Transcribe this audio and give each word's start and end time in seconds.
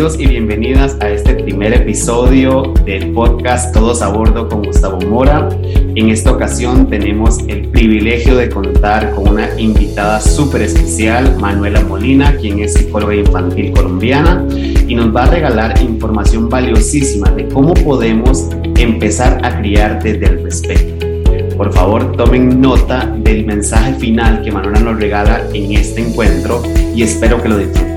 Y 0.00 0.26
bienvenidas 0.26 0.96
a 1.00 1.10
este 1.10 1.34
primer 1.34 1.74
episodio 1.74 2.72
del 2.86 3.12
podcast 3.12 3.74
Todos 3.74 4.00
a 4.00 4.08
Bordo 4.08 4.48
con 4.48 4.62
Gustavo 4.62 4.98
Mora. 5.02 5.50
En 5.94 6.08
esta 6.08 6.32
ocasión 6.32 6.88
tenemos 6.88 7.40
el 7.48 7.68
privilegio 7.68 8.34
de 8.34 8.48
contar 8.48 9.14
con 9.14 9.28
una 9.28 9.60
invitada 9.60 10.18
súper 10.18 10.62
especial, 10.62 11.36
Manuela 11.38 11.82
Molina, 11.82 12.34
quien 12.38 12.60
es 12.60 12.72
psicóloga 12.72 13.14
infantil 13.14 13.72
colombiana 13.72 14.42
y 14.88 14.94
nos 14.94 15.14
va 15.14 15.24
a 15.24 15.30
regalar 15.32 15.78
información 15.82 16.48
valiosísima 16.48 17.30
de 17.32 17.48
cómo 17.48 17.74
podemos 17.74 18.48
empezar 18.78 19.38
a 19.44 19.60
criar 19.60 20.02
desde 20.02 20.24
el 20.24 20.42
respeto. 20.42 21.06
Por 21.58 21.74
favor, 21.74 22.16
tomen 22.16 22.58
nota 22.58 23.14
del 23.18 23.44
mensaje 23.44 23.92
final 23.96 24.40
que 24.40 24.50
Manuela 24.50 24.80
nos 24.80 24.98
regala 24.98 25.42
en 25.52 25.72
este 25.72 26.00
encuentro 26.00 26.62
y 26.96 27.02
espero 27.02 27.42
que 27.42 27.50
lo 27.50 27.58
disfruten. 27.58 27.89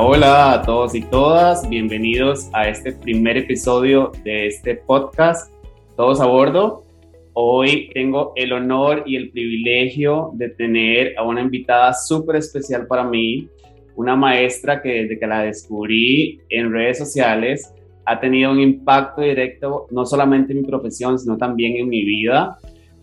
Hola, 0.00 0.52
a 0.52 0.62
todos 0.62 0.94
y 0.94 1.00
todas. 1.00 1.68
Bienvenidos 1.68 2.48
a 2.52 2.68
este 2.68 2.92
primer 2.92 3.36
episodio 3.36 4.12
de 4.22 4.46
este 4.46 4.76
podcast, 4.76 5.52
Todos 5.96 6.20
a 6.20 6.26
Bordo. 6.26 6.84
Hoy 7.32 7.90
tengo 7.92 8.32
el 8.36 8.52
honor 8.52 9.02
y 9.06 9.16
el 9.16 9.30
privilegio 9.30 10.30
de 10.34 10.50
tener 10.50 11.18
a 11.18 11.24
una 11.24 11.40
invitada 11.40 11.92
súper 11.94 12.36
especial 12.36 12.86
para 12.86 13.02
mí, 13.02 13.48
una 13.96 14.14
maestra 14.14 14.80
que 14.80 15.02
desde 15.02 15.18
que 15.18 15.26
la 15.26 15.42
descubrí 15.42 16.42
en 16.48 16.72
redes 16.72 16.98
sociales 16.98 17.74
ha 18.04 18.20
tenido 18.20 18.52
un 18.52 18.60
impacto 18.60 19.22
directo 19.22 19.88
no 19.90 20.06
solamente 20.06 20.52
en 20.52 20.60
mi 20.60 20.64
profesión, 20.64 21.18
sino 21.18 21.36
también 21.36 21.76
en 21.76 21.88
mi 21.88 22.04
vida. 22.04 22.56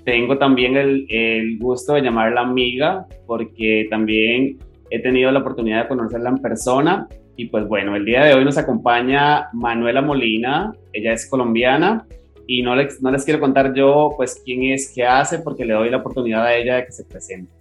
Tengo 0.06 0.38
también 0.38 0.78
el, 0.78 1.06
el 1.10 1.58
gusto 1.60 1.94
de 1.94 2.04
llamarla 2.04 2.40
amiga 2.40 3.06
porque 3.28 3.86
también 3.90 4.60
he 4.90 5.02
tenido 5.02 5.32
la 5.32 5.40
oportunidad 5.40 5.84
de 5.84 5.88
conocerla 5.88 6.30
en 6.30 6.38
persona 6.38 7.08
y 7.38 7.48
pues 7.48 7.68
bueno, 7.68 7.96
el 7.96 8.06
día 8.06 8.24
de 8.24 8.34
hoy 8.34 8.46
nos 8.46 8.58
acompaña 8.58 9.50
Manuela 9.54 10.02
Molina, 10.02 10.74
ella 10.94 11.14
es 11.14 11.30
colombiana 11.30 12.06
y 12.48 12.62
no 12.62 12.76
les, 12.76 13.02
no 13.02 13.12
les 13.12 13.26
quiero 13.26 13.40
contar 13.40 13.74
yo 13.74 14.12
pues 14.16 14.42
quién 14.46 14.64
es, 14.64 14.92
qué 14.94 15.06
hace, 15.06 15.40
porque 15.40 15.66
le 15.66 15.74
doy 15.74 15.90
la 15.90 15.98
oportunidad 15.98 16.46
a 16.46 16.56
ella 16.56 16.76
de 16.76 16.86
que 16.86 16.92
se 16.92 17.04
presente. 17.04 17.52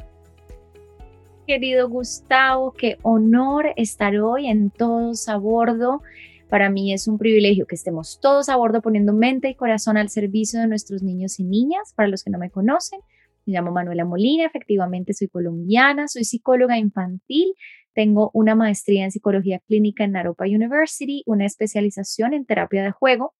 Querido 1.46 1.88
Gustavo, 1.88 2.72
qué 2.72 2.96
honor 3.02 3.66
estar 3.76 4.16
hoy 4.16 4.46
en 4.46 4.70
Todos 4.70 5.28
a 5.28 5.36
Bordo. 5.36 6.00
Para 6.48 6.70
mí 6.70 6.92
es 6.92 7.08
un 7.08 7.18
privilegio 7.18 7.66
que 7.66 7.74
estemos 7.74 8.20
todos 8.20 8.48
a 8.48 8.56
bordo 8.56 8.80
poniendo 8.80 9.12
mente 9.12 9.48
y 9.48 9.54
corazón 9.54 9.96
al 9.96 10.08
servicio 10.08 10.60
de 10.60 10.68
nuestros 10.68 11.02
niños 11.02 11.40
y 11.40 11.44
niñas. 11.44 11.92
Para 11.96 12.08
los 12.08 12.22
que 12.22 12.30
no 12.30 12.38
me 12.38 12.50
conocen, 12.50 13.00
me 13.46 13.54
llamo 13.54 13.72
Manuela 13.72 14.04
Molina, 14.04 14.46
efectivamente 14.46 15.12
soy 15.14 15.28
colombiana, 15.28 16.08
soy 16.08 16.24
psicóloga 16.24 16.78
infantil, 16.78 17.54
tengo 17.94 18.30
una 18.34 18.54
maestría 18.54 19.04
en 19.04 19.10
psicología 19.10 19.60
clínica 19.60 20.04
en 20.04 20.12
Naropa 20.12 20.44
University, 20.44 21.22
una 21.26 21.46
especialización 21.46 22.34
en 22.34 22.44
terapia 22.44 22.82
de 22.82 22.90
juego 22.90 23.34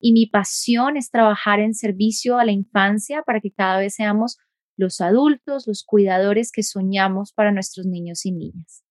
y 0.00 0.12
mi 0.12 0.26
pasión 0.26 0.96
es 0.96 1.10
trabajar 1.10 1.60
en 1.60 1.74
servicio 1.74 2.38
a 2.38 2.44
la 2.44 2.52
infancia 2.52 3.22
para 3.22 3.40
que 3.40 3.52
cada 3.52 3.78
vez 3.78 3.94
seamos 3.94 4.36
los 4.76 5.00
adultos, 5.00 5.66
los 5.66 5.84
cuidadores 5.84 6.50
que 6.50 6.62
soñamos 6.62 7.32
para 7.32 7.52
nuestros 7.52 7.86
niños 7.86 8.26
y 8.26 8.32
niñas. 8.32 8.82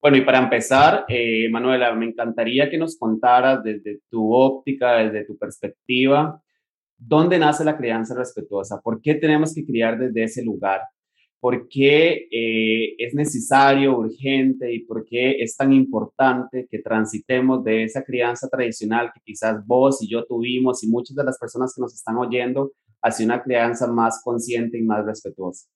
Bueno, 0.00 0.16
y 0.16 0.22
para 0.22 0.38
empezar, 0.38 1.04
eh, 1.08 1.48
Manuela, 1.50 1.94
me 1.94 2.06
encantaría 2.06 2.70
que 2.70 2.78
nos 2.78 2.98
contaras 2.98 3.62
desde 3.62 4.00
tu 4.10 4.34
óptica, 4.34 4.96
desde 4.98 5.24
tu 5.24 5.36
perspectiva, 5.38 6.42
¿Dónde 7.06 7.38
nace 7.38 7.64
la 7.64 7.76
crianza 7.76 8.14
respetuosa? 8.14 8.80
¿Por 8.80 9.02
qué 9.02 9.14
tenemos 9.14 9.54
que 9.54 9.66
criar 9.66 9.98
desde 9.98 10.24
ese 10.24 10.42
lugar? 10.42 10.80
¿Por 11.38 11.68
qué 11.68 12.26
eh, 12.30 12.94
es 12.96 13.14
necesario, 13.14 13.98
urgente 13.98 14.72
y 14.72 14.86
por 14.86 15.04
qué 15.04 15.42
es 15.42 15.54
tan 15.54 15.74
importante 15.74 16.66
que 16.70 16.78
transitemos 16.78 17.62
de 17.62 17.84
esa 17.84 18.02
crianza 18.02 18.48
tradicional 18.48 19.10
que 19.12 19.20
quizás 19.22 19.66
vos 19.66 20.02
y 20.02 20.08
yo 20.08 20.24
tuvimos 20.24 20.82
y 20.82 20.88
muchas 20.88 21.14
de 21.14 21.24
las 21.24 21.38
personas 21.38 21.74
que 21.74 21.82
nos 21.82 21.92
están 21.92 22.16
oyendo 22.16 22.72
hacia 23.02 23.26
una 23.26 23.42
crianza 23.42 23.86
más 23.86 24.22
consciente 24.24 24.78
y 24.78 24.82
más 24.82 25.04
respetuosa? 25.04 25.68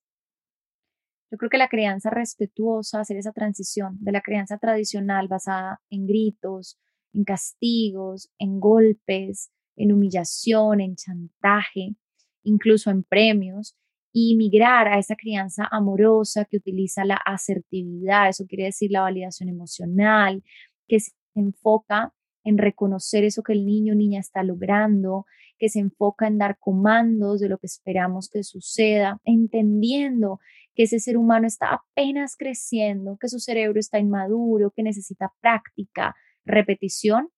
Yo 1.31 1.37
creo 1.37 1.51
que 1.51 1.59
la 1.59 1.69
crianza 1.69 2.09
respetuosa, 2.09 3.01
hacer 3.01 3.17
esa 3.17 3.33
transición 3.33 3.97
de 3.99 4.13
la 4.13 4.21
crianza 4.21 4.57
tradicional 4.57 5.27
basada 5.27 5.79
en 5.91 6.07
gritos, 6.07 6.79
en 7.13 7.23
castigos, 7.23 8.31
en 8.39 8.59
golpes, 8.59 9.51
en 9.79 9.93
humillación, 9.93 10.81
en 10.81 10.95
chantaje, 10.95 11.95
incluso 12.43 12.91
en 12.91 13.03
premios, 13.03 13.75
y 14.11 14.35
migrar 14.35 14.87
a 14.87 14.99
esa 14.99 15.15
crianza 15.15 15.67
amorosa 15.71 16.45
que 16.45 16.57
utiliza 16.57 17.05
la 17.05 17.15
asertividad, 17.15 18.29
eso 18.29 18.45
quiere 18.45 18.65
decir 18.65 18.91
la 18.91 19.01
validación 19.01 19.49
emocional, 19.49 20.43
que 20.87 20.99
se 20.99 21.11
enfoca 21.35 22.13
en 22.43 22.57
reconocer 22.57 23.23
eso 23.23 23.41
que 23.41 23.53
el 23.53 23.65
niño 23.65 23.93
o 23.93 23.95
niña 23.95 24.19
está 24.19 24.43
logrando, 24.43 25.25
que 25.57 25.69
se 25.69 25.79
enfoca 25.79 26.27
en 26.27 26.37
dar 26.37 26.57
comandos 26.59 27.39
de 27.39 27.49
lo 27.49 27.57
que 27.57 27.67
esperamos 27.67 28.29
que 28.29 28.43
suceda, 28.43 29.19
entendiendo 29.23 30.39
que 30.75 30.83
ese 30.83 30.99
ser 30.99 31.17
humano 31.17 31.47
está 31.47 31.73
apenas 31.73 32.35
creciendo, 32.35 33.17
que 33.17 33.29
su 33.29 33.39
cerebro 33.39 33.79
está 33.79 33.99
inmaduro, 33.99 34.71
que 34.71 34.83
necesita 34.83 35.31
práctica, 35.39 36.15
repetición 36.45 37.29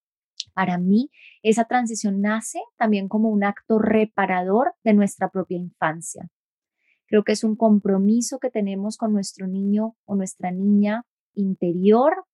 para 0.53 0.77
mí, 0.77 1.09
esa 1.43 1.65
transición 1.65 2.21
nace 2.21 2.59
también 2.77 3.07
como 3.07 3.29
un 3.29 3.43
acto 3.43 3.79
reparador 3.79 4.73
de 4.83 4.93
nuestra 4.93 5.29
propia 5.29 5.57
infancia. 5.57 6.29
Creo 7.07 7.23
que 7.23 7.33
es 7.33 7.43
un 7.43 7.55
compromiso 7.55 8.39
que 8.39 8.49
tenemos 8.49 8.97
con 8.97 9.11
nuestro 9.13 9.47
niño 9.47 9.95
o 10.05 10.15
nuestra 10.15 10.51
niña 10.51 11.03
interior 11.33 12.25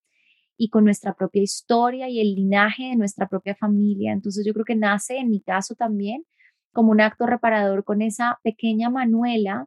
y 0.56 0.70
con 0.70 0.84
nuestra 0.84 1.14
propia 1.14 1.42
historia 1.42 2.10
y 2.10 2.20
el 2.20 2.36
linaje 2.36 2.84
de 2.84 2.96
nuestra 2.96 3.28
propia 3.28 3.56
familia. 3.56 4.12
Entonces 4.12 4.46
yo 4.46 4.54
creo 4.54 4.66
que 4.66 4.76
nace 4.76 5.18
en 5.18 5.30
mi 5.30 5.42
caso 5.42 5.76
también 5.76 6.26
como 6.72 6.92
un 6.92 7.02
acto 7.02 7.26
reparador 7.26 7.84
con 7.84 8.02
esa 8.02 8.40
pequeña 8.44 8.90
Manuela 8.90 9.66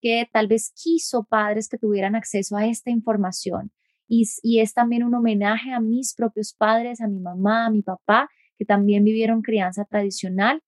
que 0.00 0.28
tal 0.32 0.48
vez 0.48 0.72
quiso 0.74 1.24
padres 1.24 1.68
que 1.68 1.78
tuvieran 1.78 2.14
acceso 2.14 2.56
a 2.56 2.66
esta 2.66 2.90
información 2.90 3.70
y, 4.14 4.60
es 4.60 4.74
también 4.74 5.04
un 5.04 5.14
homenaje 5.14 5.72
a 5.72 5.80
mis 5.80 6.14
propios 6.14 6.52
padres, 6.52 7.00
a 7.00 7.08
mi 7.08 7.18
mamá, 7.18 7.66
a 7.66 7.70
mi 7.70 7.82
papá, 7.82 8.28
que 8.58 8.66
también 8.66 9.04
vivieron 9.04 9.40
crianza 9.40 9.86
tradicional 9.86 10.62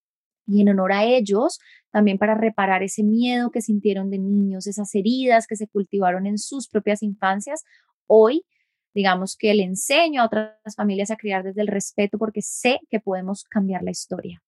y 0.46 0.62
en 0.62 0.70
honor 0.70 0.92
a 0.92 1.04
ellos, 1.04 1.58
también 1.90 2.16
para 2.16 2.34
reparar 2.34 2.82
ese 2.82 3.02
miedo 3.02 3.50
que 3.50 3.60
sintieron 3.60 4.10
de 4.10 4.18
niños, 4.18 4.66
esas 4.66 4.94
heridas 4.94 5.46
que 5.46 5.56
se 5.56 5.68
cultivaron 5.68 6.26
en 6.26 6.38
sus 6.38 6.68
propias 6.68 7.02
infancias, 7.02 7.64
hoy 8.06 8.46
digamos 8.94 9.36
que 9.36 9.52
le 9.52 9.64
enseño 9.64 10.22
a 10.22 10.26
otras 10.26 10.76
familias 10.76 11.10
a 11.10 11.16
criar 11.16 11.42
desde 11.42 11.60
el 11.60 11.66
respeto 11.66 12.16
porque 12.16 12.42
sé 12.42 12.80
que 12.88 13.00
podemos 13.00 13.44
cambiar 13.44 13.82
la 13.82 13.90
historia. 13.90 14.42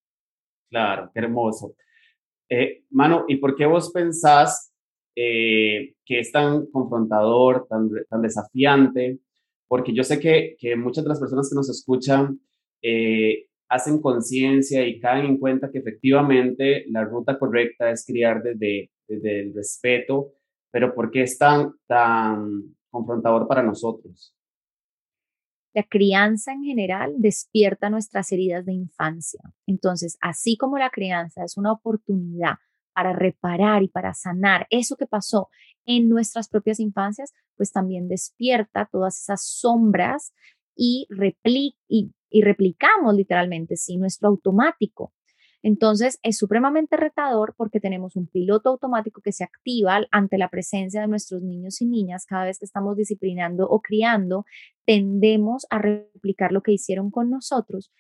Claro, 0.71 1.11
hermoso. 1.15 1.75
Eh, 2.49 2.85
Mano, 2.91 3.25
¿y 3.29 3.37
por 3.37 3.57
qué 3.57 3.67
vos 3.67 3.91
pensás 3.91 4.73
eh, 5.17 5.95
que 6.05 6.21
es 6.21 6.31
tan 6.31 6.67
confrontador, 6.67 7.67
tan, 7.69 7.89
tan 8.11 8.21
desafiante, 8.21 9.19
porque 9.67 9.95
yo 9.95 10.05
sé 10.05 10.21
que, 10.21 10.57
que 10.59 10.77
muchas 10.77 11.05
de 11.05 11.09
las 11.09 11.19
personas 11.19 11.49
que 11.49 11.57
nos 11.57 11.71
escuchan 11.71 12.39
eh, 12.83 13.47
hacen 13.69 14.01
conciencia 14.01 14.87
y 14.87 15.01
caen 15.01 15.25
en 15.25 15.39
cuenta 15.39 15.71
que 15.73 15.79
efectivamente 15.79 16.85
la 16.91 17.05
ruta 17.05 17.39
correcta 17.39 17.91
es 17.91 18.05
criar 18.07 18.43
desde, 18.43 18.91
desde 19.09 19.41
el 19.41 19.55
respeto, 19.55 20.35
pero 20.71 20.95
¿por 20.95 21.11
qué 21.11 21.23
es 21.23 21.39
tan, 21.39 21.73
tan 21.87 22.77
confrontador 22.91 23.49
para 23.49 23.63
nosotros? 23.63 24.35
La 25.75 25.83
crianza 25.83 26.53
en 26.53 26.63
general 26.63 27.15
despierta 27.19 27.91
nuestras 27.91 28.31
heridas 28.33 28.65
de 28.65 28.73
infancia. 28.73 29.41
Entonces, 29.67 30.17
así 30.21 30.57
como 30.57 30.79
la 30.79 30.91
crianza 30.91 31.45
es 31.45 31.57
una 31.57 31.73
oportunidad 31.73 32.57
para 32.97 33.13
reparar 33.13 33.83
y 33.83 33.89
para 33.89 34.15
sanar 34.15 34.67
eso 34.71 34.97
que 34.97 35.07
pasó 35.07 35.51
en 35.85 36.09
nuestras 36.09 36.49
propias 36.49 36.81
infancias, 36.81 37.35
pues 37.55 37.71
también 37.71 38.09
despierta 38.09 38.89
todas 38.91 39.21
esas 39.21 39.45
sombras 39.45 40.33
y, 40.75 41.07
y, 41.87 42.41
replicamos 42.41 43.15
literalmente, 43.15 43.77
sí, 43.77 43.99
nuestro 43.99 44.31
automático. 44.31 45.13
Entonces 45.63 46.19
es 46.23 46.39
supremamente 46.39 46.97
retador 46.97 47.55
porque 47.59 47.81
tenemos 47.81 48.17
un 48.17 48.29
piloto 48.29 48.71
automático 48.71 49.21
que 49.21 49.33
se 49.33 49.45
activa 49.45 50.01
ante 50.11 50.39
la 50.39 50.49
presencia 50.49 51.03
de 51.03 51.09
nuestros 51.09 51.43
niños 51.43 51.83
y 51.83 51.87
niñas. 51.87 52.25
Cada 52.25 52.47
vez 52.47 52.59
que 52.59 52.65
estamos 52.65 52.97
disciplinando 52.97 53.69
o 53.69 53.83
criando, 53.83 54.47
tendemos 54.87 55.67
a 55.69 55.81
replicar 55.81 56.51
lo 56.51 56.63
que 56.63 56.73
hicieron 56.73 57.11
con 57.11 57.29
nosotros 57.29 57.93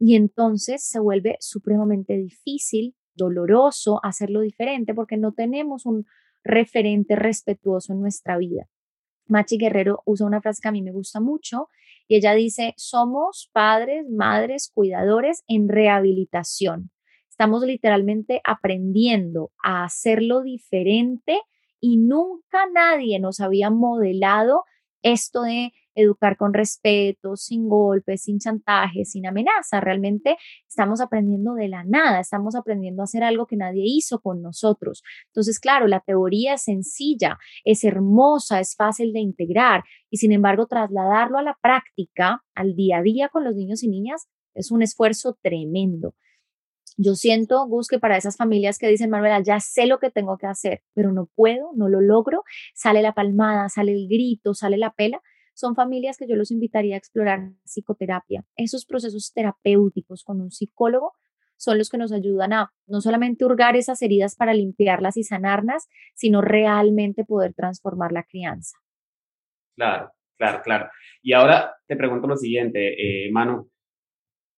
y 0.00 0.16
entonces 0.16 0.82
se 0.82 0.98
vuelve 0.98 1.36
supremamente 1.38 2.16
difícil 2.16 2.96
doloroso 3.20 4.00
hacerlo 4.02 4.40
diferente 4.40 4.94
porque 4.94 5.16
no 5.16 5.32
tenemos 5.32 5.86
un 5.86 6.06
referente 6.42 7.16
respetuoso 7.16 7.92
en 7.92 8.00
nuestra 8.00 8.38
vida. 8.38 8.66
Machi 9.26 9.58
Guerrero 9.58 10.02
usa 10.06 10.26
una 10.26 10.40
frase 10.40 10.60
que 10.62 10.68
a 10.68 10.72
mí 10.72 10.82
me 10.82 10.90
gusta 10.90 11.20
mucho 11.20 11.68
y 12.08 12.16
ella 12.16 12.34
dice, 12.34 12.74
somos 12.76 13.50
padres, 13.52 14.06
madres, 14.10 14.70
cuidadores 14.74 15.44
en 15.46 15.68
rehabilitación. 15.68 16.90
Estamos 17.28 17.62
literalmente 17.62 18.40
aprendiendo 18.44 19.52
a 19.62 19.84
hacerlo 19.84 20.42
diferente 20.42 21.40
y 21.78 21.98
nunca 21.98 22.66
nadie 22.72 23.20
nos 23.20 23.40
había 23.40 23.70
modelado 23.70 24.64
esto 25.02 25.42
de 25.42 25.72
educar 25.94 26.36
con 26.36 26.54
respeto, 26.54 27.36
sin 27.36 27.68
golpes, 27.68 28.22
sin 28.22 28.38
chantaje, 28.38 29.04
sin 29.04 29.26
amenaza. 29.26 29.80
Realmente 29.80 30.36
estamos 30.68 31.00
aprendiendo 31.00 31.54
de 31.54 31.68
la 31.68 31.84
nada, 31.84 32.20
estamos 32.20 32.54
aprendiendo 32.54 33.02
a 33.02 33.04
hacer 33.04 33.22
algo 33.22 33.46
que 33.46 33.56
nadie 33.56 33.84
hizo 33.84 34.20
con 34.20 34.42
nosotros. 34.42 35.02
Entonces, 35.26 35.58
claro, 35.58 35.86
la 35.86 36.00
teoría 36.00 36.54
es 36.54 36.62
sencilla, 36.62 37.38
es 37.64 37.84
hermosa, 37.84 38.60
es 38.60 38.76
fácil 38.76 39.12
de 39.12 39.20
integrar 39.20 39.84
y 40.10 40.18
sin 40.18 40.32
embargo 40.32 40.66
trasladarlo 40.66 41.38
a 41.38 41.42
la 41.42 41.58
práctica, 41.60 42.42
al 42.54 42.74
día 42.74 42.98
a 42.98 43.02
día 43.02 43.28
con 43.28 43.44
los 43.44 43.54
niños 43.54 43.82
y 43.82 43.88
niñas, 43.88 44.28
es 44.54 44.70
un 44.70 44.82
esfuerzo 44.82 45.38
tremendo. 45.42 46.14
Yo 46.96 47.14
siento, 47.14 47.66
Gus, 47.66 47.88
que 47.88 47.98
para 47.98 48.16
esas 48.16 48.36
familias 48.36 48.78
que 48.78 48.88
dicen, 48.88 49.10
Manuela, 49.10 49.40
ya 49.42 49.58
sé 49.60 49.86
lo 49.86 49.98
que 49.98 50.10
tengo 50.10 50.36
que 50.36 50.46
hacer, 50.46 50.82
pero 50.92 51.12
no 51.12 51.30
puedo, 51.34 51.70
no 51.74 51.88
lo 51.88 52.00
logro, 52.00 52.42
sale 52.74 53.00
la 53.00 53.14
palmada, 53.14 53.68
sale 53.68 53.92
el 53.92 54.06
grito, 54.06 54.52
sale 54.52 54.76
la 54.76 54.92
pela, 54.92 55.22
son 55.54 55.74
familias 55.74 56.16
que 56.16 56.26
yo 56.28 56.36
los 56.36 56.50
invitaría 56.50 56.94
a 56.94 56.98
explorar 56.98 57.52
psicoterapia. 57.64 58.44
Esos 58.56 58.86
procesos 58.86 59.32
terapéuticos 59.32 60.24
con 60.24 60.40
un 60.40 60.50
psicólogo 60.50 61.12
son 61.56 61.76
los 61.76 61.90
que 61.90 61.98
nos 61.98 62.12
ayudan 62.12 62.54
a 62.54 62.72
no 62.86 63.00
solamente 63.00 63.44
hurgar 63.44 63.76
esas 63.76 64.00
heridas 64.00 64.34
para 64.34 64.54
limpiarlas 64.54 65.18
y 65.18 65.24
sanarlas, 65.24 65.88
sino 66.14 66.40
realmente 66.40 67.24
poder 67.24 67.52
transformar 67.52 68.12
la 68.12 68.24
crianza. 68.24 68.78
Claro, 69.76 70.10
claro, 70.38 70.62
claro. 70.62 70.90
Y 71.22 71.34
ahora 71.34 71.74
te 71.86 71.96
pregunto 71.96 72.26
lo 72.26 72.36
siguiente, 72.36 73.26
eh. 73.26 73.30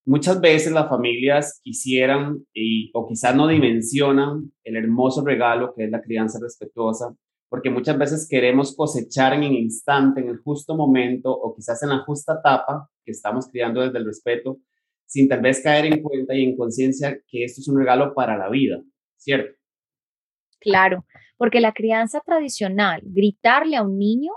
Muchas 0.05 0.41
veces 0.41 0.73
las 0.73 0.89
familias 0.89 1.61
quisieran 1.63 2.45
y, 2.53 2.91
o 2.93 3.07
quizás 3.07 3.35
no 3.35 3.47
dimensionan 3.47 4.51
el 4.63 4.75
hermoso 4.75 5.25
regalo 5.25 5.73
que 5.73 5.85
es 5.85 5.91
la 5.91 6.01
crianza 6.01 6.39
respetuosa 6.41 7.15
porque 7.53 7.69
muchas 7.69 7.99
veces 7.99 8.27
queremos 8.27 8.75
cosechar 8.75 9.33
en 9.33 9.43
el 9.43 9.53
instante, 9.53 10.21
en 10.21 10.29
el 10.29 10.39
justo 10.39 10.75
momento 10.75 11.31
o 11.31 11.53
quizás 11.53 11.83
en 11.83 11.89
la 11.89 11.99
justa 11.99 12.39
etapa 12.39 12.89
que 13.05 13.11
estamos 13.11 13.47
criando 13.47 13.81
desde 13.81 13.99
el 13.99 14.05
respeto, 14.05 14.57
sin 15.05 15.29
tal 15.29 15.41
vez 15.41 15.61
caer 15.61 15.85
en 15.85 16.01
cuenta 16.01 16.33
y 16.33 16.45
en 16.45 16.57
conciencia 16.57 17.15
que 17.27 17.43
esto 17.43 17.61
es 17.61 17.67
un 17.67 17.77
regalo 17.77 18.15
para 18.15 18.39
la 18.39 18.49
vida, 18.49 18.81
¿cierto? 19.17 19.55
Claro, 20.59 21.05
porque 21.37 21.61
la 21.61 21.73
crianza 21.73 22.21
tradicional, 22.25 23.03
gritarle 23.05 23.77
a 23.77 23.83
un 23.83 23.99
niño 23.99 24.31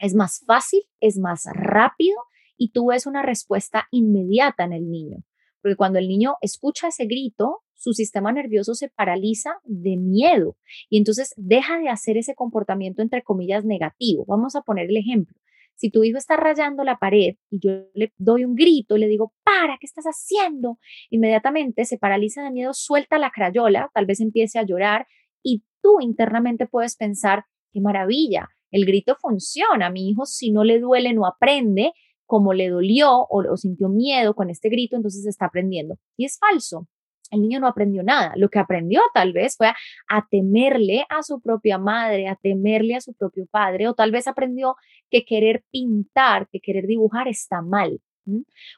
es 0.00 0.16
más 0.16 0.42
fácil, 0.44 0.82
es 0.98 1.18
más 1.18 1.44
rápido 1.52 2.16
y 2.56 2.72
tú 2.72 2.86
ves 2.86 3.06
una 3.06 3.22
respuesta 3.22 3.86
inmediata 3.92 4.64
en 4.64 4.72
el 4.72 4.90
niño. 4.90 5.18
Porque 5.62 5.76
cuando 5.76 5.98
el 5.98 6.08
niño 6.08 6.34
escucha 6.40 6.88
ese 6.88 7.06
grito, 7.06 7.60
su 7.74 7.92
sistema 7.92 8.32
nervioso 8.32 8.74
se 8.74 8.88
paraliza 8.88 9.54
de 9.64 9.96
miedo 9.96 10.56
y 10.88 10.98
entonces 10.98 11.32
deja 11.36 11.78
de 11.78 11.88
hacer 11.88 12.16
ese 12.16 12.34
comportamiento 12.34 13.02
entre 13.02 13.22
comillas 13.22 13.64
negativo. 13.64 14.24
Vamos 14.26 14.54
a 14.56 14.62
poner 14.62 14.86
el 14.88 14.96
ejemplo. 14.96 15.36
Si 15.74 15.90
tu 15.90 16.04
hijo 16.04 16.18
está 16.18 16.36
rayando 16.36 16.84
la 16.84 16.98
pared 16.98 17.34
y 17.50 17.58
yo 17.58 17.86
le 17.94 18.12
doy 18.18 18.44
un 18.44 18.54
grito 18.54 18.96
y 18.96 19.00
le 19.00 19.08
digo, 19.08 19.32
para, 19.42 19.78
¿qué 19.80 19.86
estás 19.86 20.04
haciendo? 20.04 20.78
Inmediatamente 21.10 21.84
se 21.84 21.98
paraliza 21.98 22.42
de 22.42 22.52
miedo, 22.52 22.72
suelta 22.72 23.18
la 23.18 23.30
crayola, 23.30 23.90
tal 23.94 24.06
vez 24.06 24.20
empiece 24.20 24.58
a 24.58 24.64
llorar 24.64 25.06
y 25.42 25.64
tú 25.80 26.00
internamente 26.00 26.66
puedes 26.66 26.96
pensar, 26.96 27.46
qué 27.72 27.80
maravilla, 27.80 28.48
el 28.70 28.86
grito 28.86 29.16
funciona, 29.20 29.90
mi 29.90 30.08
hijo 30.08 30.24
si 30.24 30.50
no 30.52 30.62
le 30.62 30.78
duele 30.78 31.14
no 31.14 31.26
aprende, 31.26 31.92
como 32.32 32.54
le 32.54 32.70
dolió 32.70 33.10
o, 33.14 33.44
o 33.46 33.56
sintió 33.58 33.90
miedo 33.90 34.32
con 34.34 34.48
este 34.48 34.70
grito, 34.70 34.96
entonces 34.96 35.26
está 35.26 35.44
aprendiendo. 35.44 35.98
Y 36.16 36.24
es 36.24 36.38
falso 36.38 36.88
el 37.30 37.42
niño 37.42 37.60
no 37.60 37.66
aprendió 37.66 38.02
nada. 38.02 38.32
Lo 38.36 38.48
que 38.48 38.58
aprendió 38.58 39.00
tal 39.12 39.34
vez 39.34 39.56
fue 39.56 39.68
a, 39.68 40.26
temerle 40.30 41.04
a 41.10 41.22
su 41.22 41.40
propia 41.40 41.78
madre, 41.78 42.28
a 42.28 42.36
temerle 42.36 42.94
a 42.94 43.00
su 43.02 43.14
propio 43.14 43.46
padre, 43.50 43.88
o 43.88 43.94
tal 43.94 44.12
vez 44.12 44.28
aprendió 44.28 44.76
que 45.10 45.24
querer 45.24 45.62
pintar, 45.70 46.48
que 46.50 46.60
querer 46.60 46.86
dibujar 46.86 47.28
está 47.28 47.60
mal. 47.62 48.00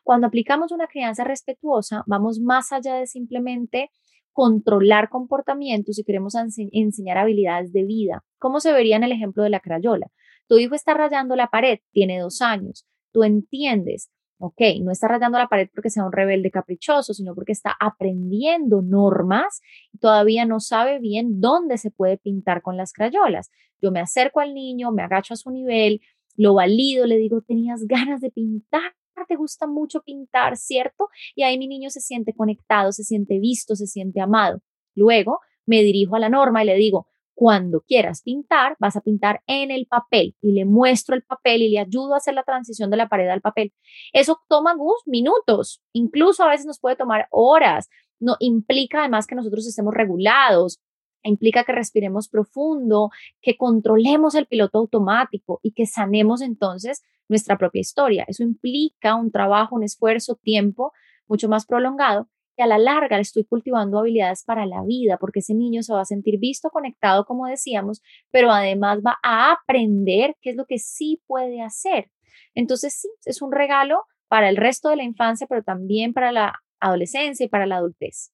Cuando 0.02 0.26
aplicamos 0.26 0.72
una 0.72 0.86
crianza 0.86 1.22
respetuosa, 1.22 2.02
vamos 2.06 2.40
más 2.40 2.72
allá 2.72 2.94
de 2.94 3.06
simplemente 3.06 3.90
controlar 4.32 5.10
comportamientos 5.10 5.98
y 5.98 6.04
queremos 6.04 6.34
enseñar 6.34 7.18
habilidades 7.18 7.72
de 7.72 7.84
vida. 7.84 8.24
¿Cómo 8.38 8.58
se 8.58 8.72
vería 8.72 8.96
en 8.96 9.04
el 9.04 9.12
ejemplo 9.12 9.42
de 9.42 9.50
la 9.50 9.60
crayola? 9.60 10.06
Tu 10.48 10.58
hijo 10.58 10.74
está 10.74 10.94
rayando 10.94 11.36
la 11.36 11.48
pared, 11.48 11.78
tiene 11.92 12.20
dos 12.20 12.40
años. 12.40 12.86
Tú 13.14 13.22
entiendes 13.22 14.10
Ok, 14.38 14.60
no 14.82 14.90
está 14.90 15.08
rayando 15.08 15.38
la 15.38 15.48
pared 15.48 15.68
porque 15.72 15.90
sea 15.90 16.04
un 16.04 16.12
rebelde 16.12 16.50
caprichoso, 16.50 17.14
sino 17.14 17.34
porque 17.34 17.52
está 17.52 17.74
aprendiendo 17.80 18.82
normas 18.82 19.62
y 19.92 19.98
todavía 19.98 20.44
no 20.44 20.60
sabe 20.60 20.98
bien 20.98 21.40
dónde 21.40 21.78
se 21.78 21.90
puede 21.90 22.18
pintar 22.18 22.60
con 22.60 22.76
las 22.76 22.92
crayolas. 22.92 23.50
Yo 23.80 23.90
me 23.92 24.00
acerco 24.00 24.40
al 24.40 24.52
niño, 24.52 24.90
me 24.90 25.02
agacho 25.02 25.34
a 25.34 25.36
su 25.36 25.50
nivel, 25.50 26.00
lo 26.36 26.54
valido, 26.54 27.06
le 27.06 27.16
digo, 27.16 27.42
tenías 27.42 27.86
ganas 27.86 28.20
de 28.20 28.30
pintar, 28.32 28.94
te 29.28 29.36
gusta 29.36 29.66
mucho 29.66 30.02
pintar, 30.02 30.56
¿cierto? 30.56 31.08
Y 31.34 31.44
ahí 31.44 31.56
mi 31.56 31.68
niño 31.68 31.88
se 31.88 32.00
siente 32.00 32.34
conectado, 32.34 32.92
se 32.92 33.04
siente 33.04 33.38
visto, 33.38 33.76
se 33.76 33.86
siente 33.86 34.20
amado. 34.20 34.60
Luego 34.94 35.38
me 35.64 35.82
dirijo 35.82 36.16
a 36.16 36.18
la 36.18 36.28
norma 36.28 36.62
y 36.62 36.66
le 36.66 36.74
digo, 36.74 37.06
cuando 37.34 37.80
quieras 37.80 38.22
pintar, 38.22 38.76
vas 38.78 38.96
a 38.96 39.00
pintar 39.00 39.42
en 39.46 39.70
el 39.70 39.86
papel 39.86 40.36
y 40.40 40.52
le 40.52 40.64
muestro 40.64 41.14
el 41.16 41.22
papel 41.22 41.62
y 41.62 41.70
le 41.70 41.80
ayudo 41.80 42.14
a 42.14 42.18
hacer 42.18 42.34
la 42.34 42.44
transición 42.44 42.90
de 42.90 42.96
la 42.96 43.08
pared 43.08 43.28
al 43.28 43.40
papel. 43.40 43.72
Eso 44.12 44.40
toma 44.48 44.74
minutos, 45.06 45.82
incluso 45.92 46.44
a 46.44 46.50
veces 46.50 46.66
nos 46.66 46.80
puede 46.80 46.96
tomar 46.96 47.26
horas. 47.30 47.88
No 48.20 48.36
implica 48.38 49.00
además 49.00 49.26
que 49.26 49.34
nosotros 49.34 49.66
estemos 49.66 49.94
regulados, 49.94 50.80
implica 51.24 51.64
que 51.64 51.72
respiremos 51.72 52.28
profundo, 52.28 53.10
que 53.40 53.56
controlemos 53.56 54.34
el 54.34 54.46
piloto 54.46 54.78
automático 54.78 55.60
y 55.62 55.72
que 55.72 55.86
sanemos 55.86 56.40
entonces 56.40 57.02
nuestra 57.28 57.58
propia 57.58 57.80
historia. 57.80 58.24
Eso 58.28 58.42
implica 58.42 59.14
un 59.14 59.30
trabajo, 59.30 59.76
un 59.76 59.82
esfuerzo, 59.82 60.36
tiempo 60.36 60.92
mucho 61.26 61.48
más 61.48 61.66
prolongado 61.66 62.28
y 62.56 62.62
a 62.62 62.66
la 62.66 62.78
larga 62.78 63.16
le 63.16 63.22
estoy 63.22 63.44
cultivando 63.44 63.98
habilidades 63.98 64.44
para 64.44 64.66
la 64.66 64.82
vida, 64.84 65.16
porque 65.18 65.40
ese 65.40 65.54
niño 65.54 65.82
se 65.82 65.92
va 65.92 66.02
a 66.02 66.06
sentir 66.06 66.38
visto, 66.38 66.70
conectado, 66.70 67.24
como 67.24 67.46
decíamos, 67.46 68.02
pero 68.30 68.50
además 68.50 69.00
va 69.04 69.18
a 69.22 69.52
aprender 69.52 70.36
qué 70.40 70.50
es 70.50 70.56
lo 70.56 70.66
que 70.66 70.78
sí 70.78 71.22
puede 71.26 71.62
hacer. 71.62 72.10
Entonces, 72.54 72.94
sí, 73.00 73.08
es 73.24 73.42
un 73.42 73.52
regalo 73.52 74.04
para 74.28 74.48
el 74.48 74.56
resto 74.56 74.88
de 74.88 74.96
la 74.96 75.04
infancia, 75.04 75.46
pero 75.48 75.62
también 75.62 76.12
para 76.12 76.32
la 76.32 76.54
adolescencia 76.80 77.44
y 77.44 77.48
para 77.48 77.66
la 77.66 77.76
adultez. 77.76 78.32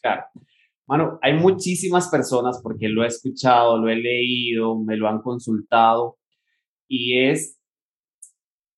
Claro. 0.00 0.24
Bueno, 0.86 1.18
hay 1.20 1.34
muchísimas 1.34 2.08
personas, 2.08 2.60
porque 2.62 2.88
lo 2.88 3.04
he 3.04 3.06
escuchado, 3.06 3.78
lo 3.78 3.90
he 3.90 3.96
leído, 3.96 4.78
me 4.78 4.96
lo 4.96 5.08
han 5.08 5.20
consultado, 5.20 6.16
y 6.88 7.18
es 7.28 7.60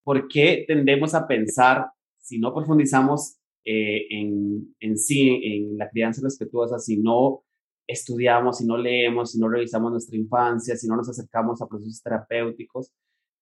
por 0.03 0.27
qué 0.27 0.65
tendemos 0.67 1.15
a 1.15 1.29
pensar, 1.29 1.87
si 2.19 2.41
no 2.41 2.53
profundizamos 2.53 3.40
eh, 3.65 4.07
en, 4.11 4.75
en 4.81 4.99
sí, 4.99 5.41
en 5.45 5.77
la 5.77 5.89
crianza 5.89 6.21
respetuosa, 6.23 6.79
si 6.79 6.99
no 6.99 7.43
estudiamos, 7.87 8.59
si 8.59 8.67
no 8.67 8.77
leemos, 8.77 9.33
si 9.33 9.39
no 9.39 9.49
revisamos 9.49 9.91
nuestra 9.91 10.17
infancia, 10.17 10.77
si 10.77 10.87
no 10.87 10.97
nos 10.97 11.09
acercamos 11.09 11.61
a 11.61 11.67
procesos 11.67 12.03
terapéuticos, 12.03 12.93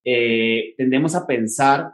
eh, 0.04 0.74
tendemos 0.76 1.14
a 1.14 1.26
pensar 1.26 1.92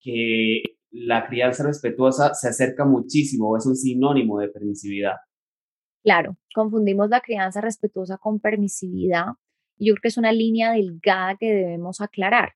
que 0.00 0.62
la 0.90 1.26
crianza 1.26 1.64
respetuosa 1.64 2.34
se 2.34 2.48
acerca 2.48 2.84
muchísimo 2.84 3.50
o 3.50 3.56
es 3.56 3.66
un 3.66 3.76
sinónimo 3.76 4.38
de 4.38 4.48
permisividad. 4.48 5.16
Claro, 6.04 6.36
confundimos 6.54 7.08
la 7.08 7.20
crianza 7.20 7.60
respetuosa 7.60 8.18
con 8.18 8.40
permisividad 8.40 9.26
yo 9.78 9.94
creo 9.94 10.02
que 10.02 10.08
es 10.08 10.18
una 10.18 10.32
línea 10.32 10.72
delgada 10.72 11.36
que 11.36 11.52
debemos 11.52 12.00
aclarar 12.00 12.52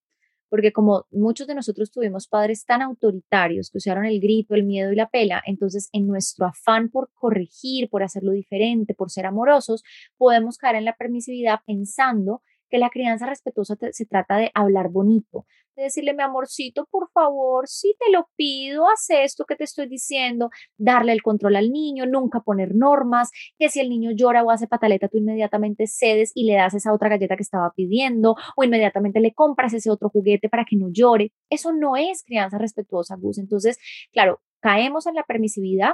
porque 0.49 0.73
como 0.73 1.07
muchos 1.11 1.47
de 1.47 1.55
nosotros 1.55 1.91
tuvimos 1.91 2.29
padres 2.29 2.65
tan 2.65 2.83
autoritarios 2.83 3.71
que 3.71 3.79
usaron 3.79 4.05
el 4.05 4.21
grito, 4.21 4.55
el 4.55 4.65
miedo 4.65 4.93
y 4.93 4.97
la 4.97 5.09
pela, 5.09 5.43
entonces 5.47 5.89
en 5.93 6.07
nuestro 6.07 6.47
afán 6.47 6.89
por 6.89 7.11
corregir, 7.15 7.89
por 7.89 8.03
hacerlo 8.03 8.33
diferente, 8.33 8.95
por 8.95 9.11
ser 9.11 9.27
amorosos, 9.27 9.83
podemos 10.17 10.59
caer 10.59 10.77
en 10.77 10.85
la 10.85 10.97
permisividad 10.97 11.61
pensando 11.67 12.43
que 12.69 12.79
la 12.79 12.91
crianza 12.91 13.27
respetuosa 13.27 13.77
se 13.93 14.07
trata 14.07 14.37
de 14.39 14.51
hablar 14.55 14.89
bonito, 14.89 15.47
de 15.77 15.85
decirle, 15.85 16.15
mi 16.15 16.23
amorcito, 16.23 16.87
por 16.91 17.11
favor, 17.11 17.69
si 17.69 17.95
te 17.99 18.11
lo 18.11 18.29
pido, 18.37 18.89
haz 18.89 19.11
esto 19.11 19.45
que 19.45 19.57
te 19.57 19.65
estoy 19.65 19.87
diciendo, 19.89 20.51
darle 20.79 21.13
el 21.13 21.23
control 21.23 21.57
al 21.57 21.71
niño, 21.71 22.07
nunca 22.07 22.41
poner 22.41 22.75
normas, 22.75 23.31
que 23.59 23.69
si 23.69 23.81
el 23.81 23.91
niño 23.91 24.11
llora 24.13 24.43
o 24.43 24.51
hace 24.51 24.67
pataleta, 24.67 25.09
tú 25.09 25.19
inmediatamente 25.19 25.87
cedes 25.87 26.33
y 26.35 26.45
le 26.45 26.55
das 26.55 26.75
esa 26.75 26.93
otra 26.93 27.09
galleta 27.09 27.37
que 27.37 27.43
estaba 27.43 27.73
pidiendo, 27.77 28.37
o 28.57 28.65
inmediatamente 28.65 29.21
le 29.21 29.35
compras 29.35 29.75
ese 29.75 29.91
otro 29.91 30.09
juguete 30.09 30.49
para 30.49 30.65
que 30.65 30.77
no 30.77 30.89
llore. 30.91 31.33
Eso 31.51 31.73
no 31.73 31.97
es 31.97 32.25
crianza 32.25 32.59
respetuosa, 32.59 33.17
Gus. 33.17 33.39
Entonces, 33.39 33.79
claro, 34.13 34.41
caemos 34.61 35.07
en 35.07 35.15
la 35.15 35.25
permisividad 35.25 35.93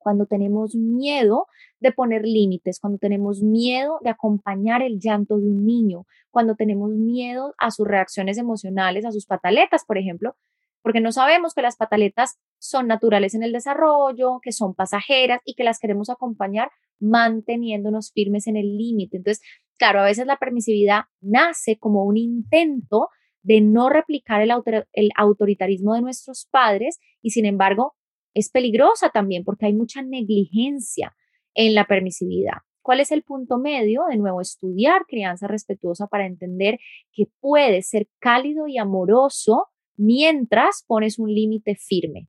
cuando 0.00 0.26
tenemos 0.26 0.74
miedo 0.74 1.46
de 1.78 1.92
poner 1.92 2.22
límites, 2.22 2.80
cuando 2.80 2.98
tenemos 2.98 3.42
miedo 3.42 3.98
de 4.02 4.10
acompañar 4.10 4.82
el 4.82 4.98
llanto 4.98 5.38
de 5.38 5.46
un 5.46 5.64
niño, 5.64 6.06
cuando 6.30 6.56
tenemos 6.56 6.90
miedo 6.90 7.54
a 7.58 7.70
sus 7.70 7.86
reacciones 7.86 8.38
emocionales, 8.38 9.04
a 9.04 9.12
sus 9.12 9.26
pataletas, 9.26 9.84
por 9.84 9.98
ejemplo, 9.98 10.34
porque 10.82 11.00
no 11.00 11.12
sabemos 11.12 11.54
que 11.54 11.62
las 11.62 11.76
pataletas 11.76 12.38
son 12.58 12.86
naturales 12.86 13.34
en 13.34 13.42
el 13.42 13.52
desarrollo, 13.52 14.40
que 14.42 14.52
son 14.52 14.74
pasajeras 14.74 15.40
y 15.44 15.54
que 15.54 15.64
las 15.64 15.78
queremos 15.78 16.10
acompañar 16.10 16.70
manteniéndonos 16.98 18.12
firmes 18.12 18.46
en 18.46 18.56
el 18.56 18.76
límite. 18.76 19.18
Entonces, 19.18 19.42
claro, 19.78 20.00
a 20.00 20.04
veces 20.04 20.26
la 20.26 20.38
permisividad 20.38 21.02
nace 21.20 21.78
como 21.78 22.04
un 22.04 22.16
intento 22.16 23.08
de 23.42 23.60
no 23.60 23.88
replicar 23.88 24.42
el, 24.42 24.52
el 24.92 25.10
autoritarismo 25.16 25.94
de 25.94 26.02
nuestros 26.02 26.46
padres 26.50 26.98
y 27.22 27.30
sin 27.30 27.46
embargo 27.46 27.94
es 28.34 28.50
peligrosa 28.50 29.10
también 29.10 29.44
porque 29.44 29.66
hay 29.66 29.72
mucha 29.72 30.02
negligencia 30.02 31.14
en 31.54 31.74
la 31.74 31.86
permisividad. 31.86 32.58
¿Cuál 32.82 33.00
es 33.00 33.12
el 33.12 33.22
punto 33.22 33.58
medio? 33.58 34.04
De 34.08 34.16
nuevo, 34.16 34.40
estudiar 34.40 35.04
crianza 35.06 35.46
respetuosa 35.46 36.06
para 36.06 36.26
entender 36.26 36.78
que 37.12 37.26
puede 37.40 37.82
ser 37.82 38.08
cálido 38.18 38.66
y 38.66 38.78
amoroso 38.78 39.66
mientras 39.96 40.84
pones 40.86 41.18
un 41.18 41.32
límite 41.32 41.76
firme. 41.76 42.28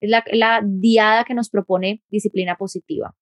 Es 0.00 0.10
la, 0.10 0.24
la, 0.32 0.60
diada 0.64 1.24
que 1.24 1.34
nos 1.34 1.50
propone 1.50 2.02
disciplina 2.08 2.56
positiva. 2.56 3.14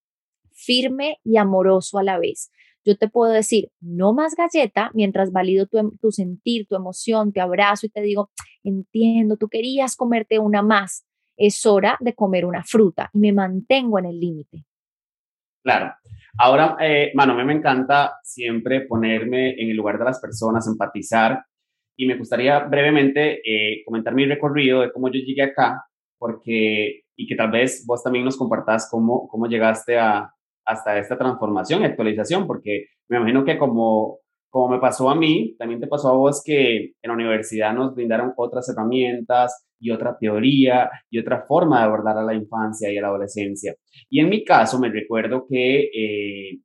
Firme 0.52 1.18
y 1.22 1.37
amoroso 1.37 1.99
a 1.99 2.02
la 2.02 2.18
vez. 2.18 2.50
Yo 2.82 2.96
te 2.96 3.08
puedo 3.08 3.30
decir, 3.30 3.70
no 3.80 4.14
más 4.14 4.34
galleta, 4.34 4.90
mientras 4.94 5.32
valido 5.32 5.66
tu, 5.66 5.76
em, 5.76 5.90
tu 6.00 6.10
sentir, 6.10 6.66
tu 6.66 6.76
emoción, 6.76 7.32
te 7.32 7.40
abrazo 7.40 7.87
y 7.87 7.90
te 7.90 8.00
digo, 8.00 8.30
entiendo, 8.64 9.37
tú 9.37 9.49
querías 9.49 9.96
comerte 9.96 10.38
una 10.38 10.62
más. 10.62 11.04
Es 11.40 11.64
hora 11.64 11.97
de 12.00 12.14
comer 12.14 12.44
una 12.44 12.62
fruta 12.62 13.09
y 13.14 13.18
me 13.18 13.32
mantengo 13.32 13.99
en 13.99 14.04
el 14.04 14.20
límite. 14.20 14.64
Claro. 15.62 15.94
Ahora, 16.38 16.76
eh, 16.80 17.12
me 17.14 17.52
encanta 17.52 18.18
siempre 18.23 18.82
ponerme 18.82 19.61
en 19.61 19.70
el 19.70 19.76
lugar 19.76 19.99
de 19.99 20.04
las 20.04 20.20
personas, 20.20 20.66
empatizar, 20.66 21.42
y 21.97 22.06
me 22.06 22.16
gustaría 22.16 22.61
brevemente 22.61 23.40
eh, 23.44 23.82
comentar 23.85 24.14
mi 24.14 24.26
recorrido 24.26 24.82
de 24.82 24.92
cómo 24.92 25.09
yo 25.09 25.20
llegué 25.20 25.42
acá, 25.42 25.85
porque, 26.18 27.02
y 27.16 27.26
que 27.26 27.37
tal 27.37 27.50
vez 27.50 27.85
vos 27.87 28.02
también 28.02 28.25
nos 28.25 28.37
compartas 28.37 28.88
cómo, 28.90 29.26
cómo 29.28 29.47
llegaste 29.47 29.99
a, 29.99 30.30
hasta 30.64 30.99
esta 30.99 31.16
transformación 31.18 31.82
y 31.82 31.87
actualización, 31.87 32.47
porque 32.47 32.87
me 33.09 33.16
imagino 33.16 33.44
que 33.44 33.59
como, 33.59 34.20
como 34.50 34.69
me 34.69 34.80
pasó 34.80 35.09
a 35.09 35.14
mí, 35.14 35.57
también 35.59 35.80
te 35.80 35.87
pasó 35.87 36.11
a 36.11 36.16
vos 36.16 36.42
que 36.45 36.76
en 36.76 37.09
la 37.09 37.14
universidad 37.14 37.73
nos 37.73 37.95
brindaron 37.95 38.35
otras 38.37 38.69
herramientas, 38.69 39.64
y 39.80 39.90
otra 39.90 40.16
teoría 40.19 40.90
y 41.11 41.19
otra 41.19 41.45
forma 41.47 41.78
de 41.78 41.85
abordar 41.85 42.19
a 42.19 42.23
la 42.23 42.35
infancia 42.35 42.92
y 42.92 42.99
a 42.99 43.02
la 43.02 43.09
adolescencia. 43.09 43.75
Y 44.09 44.21
en 44.21 44.28
mi 44.28 44.45
caso 44.45 44.78
me 44.78 44.90
recuerdo 44.90 45.47
que 45.49 45.90
eh, 45.92 46.61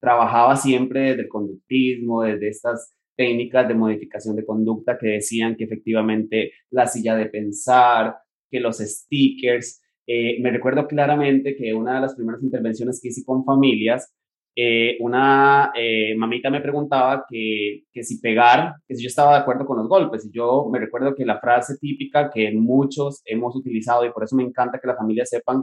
trabajaba 0.00 0.56
siempre 0.56 1.00
desde 1.00 1.22
el 1.22 1.28
conductismo, 1.28 2.22
desde 2.22 2.48
estas 2.48 2.94
técnicas 3.16 3.66
de 3.66 3.74
modificación 3.74 4.36
de 4.36 4.46
conducta 4.46 4.96
que 4.96 5.08
decían 5.08 5.56
que 5.56 5.64
efectivamente 5.64 6.52
la 6.70 6.86
silla 6.86 7.16
de 7.16 7.26
pensar, 7.26 8.16
que 8.48 8.60
los 8.60 8.78
stickers. 8.78 9.82
Eh, 10.06 10.40
me 10.40 10.50
recuerdo 10.50 10.86
claramente 10.86 11.56
que 11.56 11.74
una 11.74 11.96
de 11.96 12.00
las 12.02 12.14
primeras 12.14 12.42
intervenciones 12.42 13.00
que 13.02 13.08
hice 13.08 13.24
con 13.24 13.44
familias 13.44 14.14
eh, 14.60 14.96
una 14.98 15.70
eh, 15.72 16.16
mamita 16.16 16.50
me 16.50 16.60
preguntaba 16.60 17.24
que, 17.28 17.84
que, 17.92 18.02
si 18.02 18.20
pegar, 18.20 18.74
que 18.88 18.96
si 18.96 19.04
yo 19.04 19.06
estaba 19.06 19.34
de 19.34 19.42
acuerdo 19.42 19.64
con 19.64 19.76
los 19.78 19.88
golpes. 19.88 20.26
Y 20.26 20.32
yo 20.32 20.68
me 20.72 20.80
recuerdo 20.80 21.14
que 21.14 21.24
la 21.24 21.38
frase 21.38 21.78
típica 21.78 22.28
que 22.28 22.50
muchos 22.52 23.22
hemos 23.24 23.54
utilizado, 23.54 24.04
y 24.04 24.10
por 24.10 24.24
eso 24.24 24.34
me 24.34 24.42
encanta 24.42 24.80
que 24.80 24.88
la 24.88 24.96
familia 24.96 25.24
sepan 25.24 25.62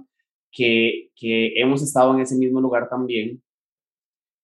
que, 0.50 1.10
que 1.14 1.60
hemos 1.60 1.84
estado 1.84 2.14
en 2.16 2.22
ese 2.22 2.38
mismo 2.38 2.62
lugar 2.62 2.88
también, 2.88 3.44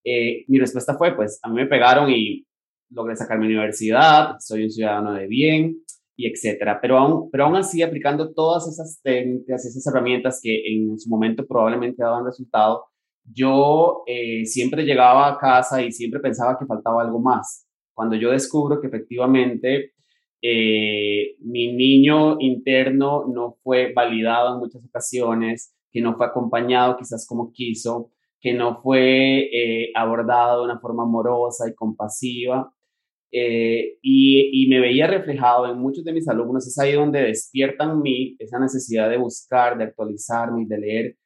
eh, 0.04 0.44
mi 0.50 0.60
respuesta 0.60 0.98
fue, 0.98 1.16
pues 1.16 1.40
a 1.44 1.48
mí 1.48 1.56
me 1.56 1.68
pegaron 1.68 2.10
y 2.10 2.46
logré 2.90 3.16
sacar 3.16 3.40
mi 3.40 3.46
universidad, 3.46 4.36
soy 4.40 4.66
un 4.66 4.72
ciudadano 4.72 5.14
de 5.14 5.28
bien, 5.28 5.78
y 6.18 6.28
etcétera. 6.30 6.80
Pero 6.82 6.98
aún, 6.98 7.32
pero 7.32 7.46
aún 7.46 7.56
así, 7.56 7.82
aplicando 7.82 8.34
todas 8.34 8.68
esas 8.68 9.00
técnicas, 9.02 9.66
esas 9.66 9.88
herramientas 9.88 10.42
que 10.44 10.74
en 10.74 11.00
su 11.00 11.10
momento 11.10 11.48
probablemente 11.48 12.04
daban 12.04 12.26
resultado, 12.26 12.91
yo 13.24 14.04
eh, 14.08 14.46
siempre 14.46 14.84
llegaba 14.84 15.28
a 15.28 15.38
casa 15.38 15.82
y 15.82 15.92
siempre 15.92 16.20
pensaba 16.20 16.58
que 16.58 16.66
faltaba 16.66 17.02
algo 17.02 17.20
más. 17.20 17.68
Cuando 17.94 18.16
yo 18.16 18.32
descubro 18.32 18.82
que 18.82 18.88
efectivamente 18.88 19.94
eh, 20.42 21.36
mi 21.40 21.74
niño 21.74 22.38
interno 22.40 23.26
no 23.28 23.58
fue 23.64 23.94
validado 23.94 24.54
en 24.54 24.60
muchas 24.60 24.86
ocasiones, 24.86 25.76
que 25.92 26.02
no 26.02 26.16
fue 26.16 26.26
acompañado 26.26 26.98
quizás 26.98 27.28
como 27.28 27.52
quiso, 27.52 28.12
que 28.40 28.54
no 28.54 28.82
fue 28.82 29.50
eh, 29.54 29.92
abordado 29.96 30.60
de 30.60 30.66
una 30.66 30.80
forma 30.80 31.04
amorosa 31.04 31.70
y 31.70 31.76
compasiva. 31.76 32.74
y, 33.32 34.64
y, 34.64 34.68
me 34.70 34.80
veía 34.82 35.08
reflejado 35.08 35.72
en 35.72 35.80
muchos 35.80 36.04
de 36.04 36.14
mis 36.14 36.28
alumnos, 36.28 36.68
es 36.68 36.78
ahí 36.80 36.94
donde 36.94 37.22
despiertan 37.22 37.92
en 37.92 38.02
mí 38.02 38.36
esa 38.40 38.60
necesidad 38.60 39.10
de 39.10 39.18
buscar, 39.18 39.78
de 39.78 39.86
actualizarme 39.86 40.64
y 40.64 40.66
de 40.66 40.78
leer 40.80 41.18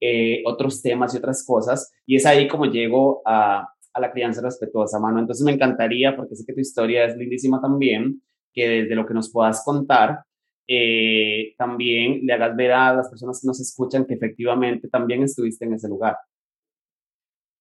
eh, 0.00 0.42
otros 0.46 0.82
temas 0.82 1.14
y 1.14 1.18
otras 1.18 1.44
cosas. 1.46 1.92
Y 2.06 2.16
es 2.16 2.26
ahí 2.26 2.48
como 2.48 2.66
llego 2.66 3.22
a, 3.24 3.68
a 3.94 4.00
la 4.00 4.12
crianza 4.12 4.42
respetuosa, 4.42 4.98
mano. 4.98 5.20
Entonces 5.20 5.44
me 5.44 5.52
encantaría, 5.52 6.16
porque 6.16 6.36
sé 6.36 6.44
que 6.44 6.52
tu 6.52 6.60
historia 6.60 7.04
es 7.04 7.16
lindísima 7.16 7.60
también, 7.60 8.22
que 8.52 8.68
desde 8.68 8.94
lo 8.94 9.06
que 9.06 9.14
nos 9.14 9.32
puedas 9.32 9.64
contar, 9.64 10.24
eh, 10.66 11.54
también 11.58 12.20
le 12.24 12.32
hagas 12.32 12.56
ver 12.56 12.72
a 12.72 12.94
las 12.94 13.08
personas 13.08 13.40
que 13.40 13.46
nos 13.46 13.60
escuchan 13.60 14.06
que 14.06 14.14
efectivamente 14.14 14.88
también 14.88 15.22
estuviste 15.22 15.64
en 15.64 15.74
ese 15.74 15.88
lugar. 15.88 16.16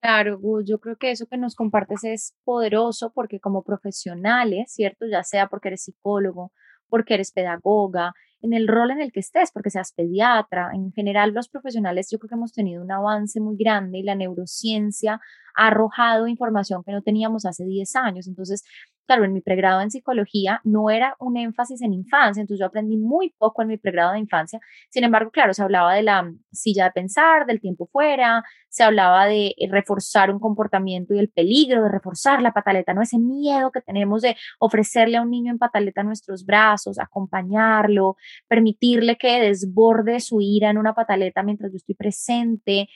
Claro, 0.01 0.39
yo 0.65 0.79
creo 0.79 0.97
que 0.97 1.11
eso 1.11 1.27
que 1.27 1.37
nos 1.37 1.55
compartes 1.55 2.03
es 2.03 2.35
poderoso 2.43 3.11
porque 3.13 3.39
como 3.39 3.63
profesionales, 3.63 4.73
¿cierto? 4.73 5.05
Ya 5.05 5.23
sea 5.23 5.47
porque 5.47 5.69
eres 5.69 5.83
psicólogo, 5.83 6.51
porque 6.93 7.15
eres 7.15 7.31
pedagoga, 7.31 8.13
en 8.39 8.53
el 8.53 8.67
rol 8.67 8.91
en 8.91 9.01
el 9.01 9.11
que 9.11 9.21
estés, 9.21 9.51
porque 9.51 9.71
seas 9.71 9.93
pediatra. 9.93 10.69
En 10.75 10.91
general, 10.91 11.33
los 11.33 11.49
profesionales 11.49 12.07
yo 12.11 12.19
creo 12.19 12.29
que 12.29 12.35
hemos 12.35 12.53
tenido 12.53 12.83
un 12.83 12.91
avance 12.91 13.39
muy 13.39 13.55
grande 13.57 13.97
y 13.97 14.03
la 14.03 14.13
neurociencia 14.13 15.19
ha 15.55 15.67
arrojado 15.67 16.27
información 16.27 16.83
que 16.83 16.91
no 16.91 17.01
teníamos 17.01 17.47
hace 17.47 17.65
10 17.65 17.95
años. 17.95 18.27
Entonces, 18.27 18.63
claro, 19.05 19.25
en 19.25 19.33
mi 19.33 19.41
pregrado 19.41 19.81
en 19.81 19.91
psicología 19.91 20.61
no 20.63 20.89
era 20.89 21.15
un 21.19 21.37
énfasis 21.37 21.81
en 21.81 21.93
infancia, 21.93 22.41
entonces 22.41 22.59
yo 22.59 22.65
aprendí 22.65 22.97
muy 22.97 23.33
poco 23.37 23.61
en 23.61 23.69
mi 23.69 23.77
pregrado 23.77 24.13
de 24.13 24.19
infancia. 24.19 24.59
Sin 24.89 25.03
embargo, 25.03 25.31
claro, 25.31 25.53
se 25.53 25.63
hablaba 25.63 25.93
de 25.93 26.03
la 26.03 26.31
silla 26.51 26.85
de 26.85 26.91
pensar, 26.91 27.45
del 27.45 27.59
tiempo 27.59 27.87
fuera, 27.91 28.43
se 28.69 28.83
hablaba 28.83 29.25
de 29.25 29.53
reforzar 29.69 30.31
un 30.31 30.39
comportamiento 30.39 31.13
y 31.13 31.19
el 31.19 31.29
peligro 31.29 31.83
de 31.83 31.89
reforzar 31.89 32.41
la 32.41 32.53
pataleta, 32.53 32.93
¿no? 32.93 33.01
Ese 33.01 33.19
miedo 33.19 33.71
que 33.71 33.81
tenemos 33.81 34.21
de 34.21 34.35
ofrecerle 34.59 35.17
a 35.17 35.21
un 35.21 35.29
niño 35.31 35.51
en 35.51 35.59
pataleta 35.59 36.03
nuestros 36.03 36.45
brazos, 36.45 36.99
acompañarlo, 36.99 38.15
permitirle 38.47 39.17
que 39.17 39.39
desborde 39.41 40.19
su 40.19 40.41
ira 40.41 40.69
en 40.69 40.77
una 40.77 40.93
pataleta 40.93 41.43
mientras 41.43 41.71
yo 41.71 41.77
estoy 41.77 41.95
presente, 41.95 42.87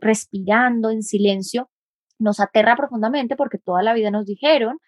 respirando 0.00 0.90
en 0.90 1.02
silencio 1.02 1.70
nos 2.18 2.40
aterra 2.40 2.76
profundamente 2.76 3.36
porque 3.36 3.58
toda 3.58 3.82
la 3.82 3.94
vida 3.94 4.10
nos 4.10 4.26
dijeron 4.26 4.78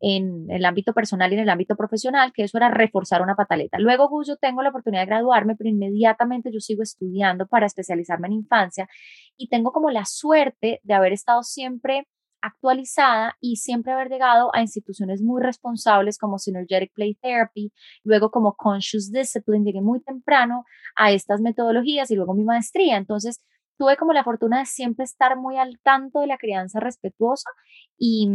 en 0.00 0.50
el 0.50 0.64
ámbito 0.64 0.92
personal 0.94 1.30
y 1.30 1.36
en 1.36 1.42
el 1.42 1.50
ámbito 1.50 1.76
profesional, 1.76 2.32
que 2.32 2.44
eso 2.44 2.56
era 2.56 2.70
reforzar 2.70 3.22
una 3.22 3.36
pataleta. 3.36 3.78
Luego, 3.78 4.08
yo 4.26 4.36
tengo 4.36 4.62
la 4.62 4.70
oportunidad 4.70 5.02
de 5.02 5.06
graduarme, 5.06 5.56
pero 5.56 5.68
inmediatamente 5.70 6.50
yo 6.52 6.60
sigo 6.60 6.82
estudiando 6.82 7.46
para 7.46 7.66
especializarme 7.66 8.28
en 8.28 8.34
infancia 8.34 8.88
y 9.36 9.48
tengo 9.48 9.72
como 9.72 9.90
la 9.90 10.04
suerte 10.06 10.80
de 10.82 10.94
haber 10.94 11.12
estado 11.12 11.42
siempre 11.42 12.06
actualizada 12.42 13.36
y 13.40 13.56
siempre 13.56 13.92
haber 13.92 14.08
llegado 14.08 14.50
a 14.54 14.62
instituciones 14.62 15.22
muy 15.22 15.42
responsables 15.42 16.18
como 16.18 16.38
Synergetic 16.38 16.92
Play 16.94 17.14
Therapy, 17.16 17.72
luego 18.02 18.30
como 18.30 18.54
Conscious 18.54 19.12
Discipline, 19.12 19.64
llegué 19.64 19.82
muy 19.82 20.00
temprano 20.00 20.64
a 20.96 21.12
estas 21.12 21.40
metodologías 21.40 22.10
y 22.10 22.16
luego 22.16 22.34
mi 22.34 22.44
maestría. 22.44 22.96
Entonces, 22.96 23.42
tuve 23.78 23.96
como 23.96 24.12
la 24.12 24.24
fortuna 24.24 24.60
de 24.60 24.66
siempre 24.66 25.04
estar 25.04 25.36
muy 25.36 25.56
al 25.56 25.78
tanto 25.82 26.20
de 26.20 26.26
la 26.26 26.38
crianza 26.38 26.80
respetuosa 26.80 27.50
y, 27.98 28.28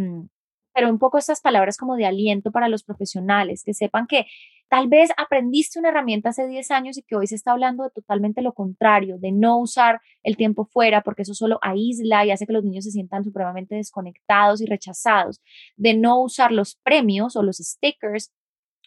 pero 0.76 0.90
un 0.90 1.00
poco 1.00 1.18
estas 1.18 1.40
palabras 1.40 1.78
como 1.78 1.96
de 1.96 2.06
aliento 2.06 2.52
para 2.52 2.68
los 2.68 2.84
profesionales, 2.84 3.64
que 3.64 3.74
sepan 3.74 4.08
que 4.08 4.26
tal 4.68 4.90
vez 4.90 5.10
aprendiste 5.16 5.80
una 5.80 5.88
herramienta 5.88 6.30
hace 6.30 6.48
10 6.48 6.70
años 6.72 6.98
y 6.98 7.04
que 7.04 7.16
hoy 7.16 7.28
se 7.28 7.36
está 7.36 7.54
hablando 7.54 7.84
de 7.86 7.92
totalmente 7.92 8.42
lo 8.42 8.54
contrario, 8.54 9.18
de 9.18 9.32
no 9.32 9.58
usar 9.58 10.02
el 10.22 10.36
tiempo 10.36 10.66
fuera 10.66 11.02
porque 11.02 11.22
eso 11.22 11.34
solo 11.34 11.60
aísla 11.62 12.26
y 12.26 12.32
hace 12.32 12.46
que 12.46 12.52
los 12.52 12.66
niños 12.66 12.84
se 12.84 12.92
sientan 12.92 13.24
supremamente 13.24 13.76
desconectados 13.76 14.60
y 14.60 14.66
rechazados, 14.66 15.42
de 15.78 15.96
no 15.96 16.22
usar 16.22 16.52
los 16.52 16.76
premios 16.84 17.38
o 17.38 17.42
los 17.44 17.58
stickers 17.58 18.34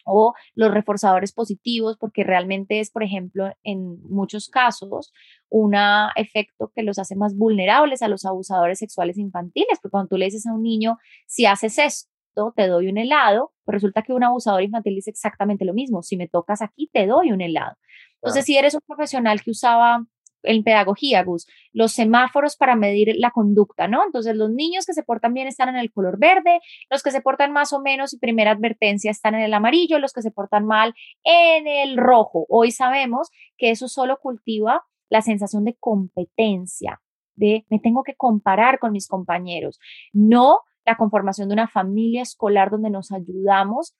o 0.05 0.33
los 0.55 0.71
reforzadores 0.71 1.33
positivos, 1.33 1.97
porque 1.97 2.23
realmente 2.23 2.79
es, 2.79 2.91
por 2.91 3.03
ejemplo, 3.03 3.51
en 3.63 4.01
muchos 4.09 4.49
casos, 4.49 5.13
un 5.49 5.73
efecto 6.15 6.71
que 6.75 6.83
los 6.83 6.99
hace 6.99 7.15
más 7.15 7.35
vulnerables 7.35 8.01
a 8.01 8.07
los 8.07 8.25
abusadores 8.25 8.79
sexuales 8.79 9.17
infantiles, 9.17 9.79
porque 9.81 9.91
cuando 9.91 10.09
tú 10.09 10.17
le 10.17 10.25
dices 10.25 10.45
a 10.45 10.53
un 10.53 10.63
niño, 10.63 10.97
si 11.27 11.45
haces 11.45 11.77
esto, 11.77 12.53
te 12.55 12.67
doy 12.67 12.87
un 12.87 12.97
helado, 12.97 13.51
pues 13.65 13.73
resulta 13.73 14.01
que 14.01 14.13
un 14.13 14.23
abusador 14.23 14.61
infantil 14.61 14.95
dice 14.95 15.09
exactamente 15.09 15.65
lo 15.65 15.73
mismo, 15.73 16.01
si 16.03 16.15
me 16.15 16.27
tocas 16.27 16.61
aquí, 16.61 16.89
te 16.93 17.05
doy 17.05 17.31
un 17.31 17.41
helado. 17.41 17.75
Entonces, 18.21 18.45
si 18.45 18.57
eres 18.57 18.73
un 18.75 18.81
profesional 18.85 19.41
que 19.41 19.51
usaba 19.51 20.05
en 20.43 20.63
pedagogía, 20.63 21.23
Gus, 21.23 21.47
los 21.73 21.91
semáforos 21.91 22.55
para 22.55 22.75
medir 22.75 23.13
la 23.17 23.31
conducta, 23.31 23.87
¿no? 23.87 24.03
Entonces, 24.05 24.35
los 24.35 24.51
niños 24.51 24.85
que 24.85 24.93
se 24.93 25.03
portan 25.03 25.33
bien 25.33 25.47
están 25.47 25.69
en 25.69 25.75
el 25.75 25.91
color 25.91 26.17
verde, 26.19 26.59
los 26.89 27.03
que 27.03 27.11
se 27.11 27.21
portan 27.21 27.51
más 27.51 27.73
o 27.73 27.81
menos 27.81 28.13
y 28.13 28.19
primera 28.19 28.51
advertencia 28.51 29.11
están 29.11 29.35
en 29.35 29.41
el 29.41 29.53
amarillo, 29.53 29.99
los 29.99 30.13
que 30.13 30.21
se 30.21 30.31
portan 30.31 30.65
mal 30.65 30.93
en 31.23 31.67
el 31.67 31.97
rojo. 31.97 32.45
Hoy 32.49 32.71
sabemos 32.71 33.29
que 33.57 33.71
eso 33.71 33.87
solo 33.87 34.17
cultiva 34.21 34.83
la 35.09 35.21
sensación 35.21 35.65
de 35.65 35.75
competencia, 35.79 37.01
de 37.35 37.65
me 37.69 37.79
tengo 37.79 38.03
que 38.03 38.15
comparar 38.15 38.79
con 38.79 38.91
mis 38.91 39.07
compañeros, 39.07 39.79
no 40.13 40.61
la 40.85 40.97
conformación 40.97 41.49
de 41.49 41.53
una 41.53 41.67
familia 41.67 42.21
escolar 42.21 42.69
donde 42.69 42.89
nos 42.89 43.11
ayudamos 43.11 43.95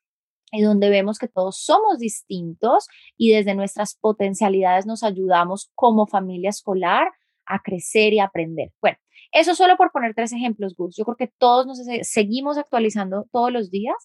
y 0.52 0.62
donde 0.62 0.90
vemos 0.90 1.18
que 1.20 1.28
todos 1.28 1.58
somos 1.64 2.00
distintos 2.00 2.88
y 3.18 3.32
desde 3.32 3.56
nuestras 3.56 3.96
potencialidades 3.96 4.86
nos 4.86 5.04
ayudamos 5.04 5.72
como 5.76 6.08
familia 6.08 6.50
escolar 6.50 7.10
a 7.46 7.60
crecer 7.62 8.14
y 8.14 8.20
aprender. 8.20 8.72
Bueno, 8.82 8.98
eso 9.32 9.56
solo 9.56 9.78
por 9.78 9.92
poner 9.92 10.14
tres 10.16 10.34
ejemplos, 10.34 10.76
Gus. 10.76 10.96
Yo 10.96 11.06
creo 11.06 11.18
que 11.18 11.32
todos 11.38 11.68
nos 11.68 11.80
seguimos 12.04 12.58
actualizando 12.58 13.28
todos 13.32 13.52
los 13.52 13.70
días. 13.70 13.96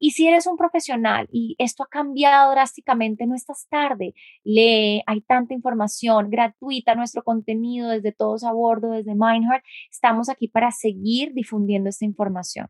Y 0.00 0.12
si 0.12 0.28
eres 0.28 0.46
un 0.46 0.56
profesional 0.56 1.26
y 1.32 1.56
esto 1.58 1.82
ha 1.82 1.88
cambiado 1.88 2.52
drásticamente, 2.52 3.26
no 3.26 3.34
estás 3.34 3.66
tarde. 3.68 4.14
Lee, 4.44 5.02
hay 5.06 5.20
tanta 5.22 5.54
información 5.54 6.30
gratuita, 6.30 6.94
nuestro 6.94 7.24
contenido 7.24 7.88
desde 7.88 8.12
Todos 8.12 8.44
a 8.44 8.52
Bordo, 8.52 8.90
desde 8.90 9.16
Mindheart. 9.16 9.64
Estamos 9.90 10.28
aquí 10.28 10.46
para 10.46 10.70
seguir 10.70 11.32
difundiendo 11.34 11.88
esta 11.88 12.04
información. 12.04 12.68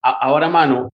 Ahora, 0.00 0.48
Manu, 0.48 0.88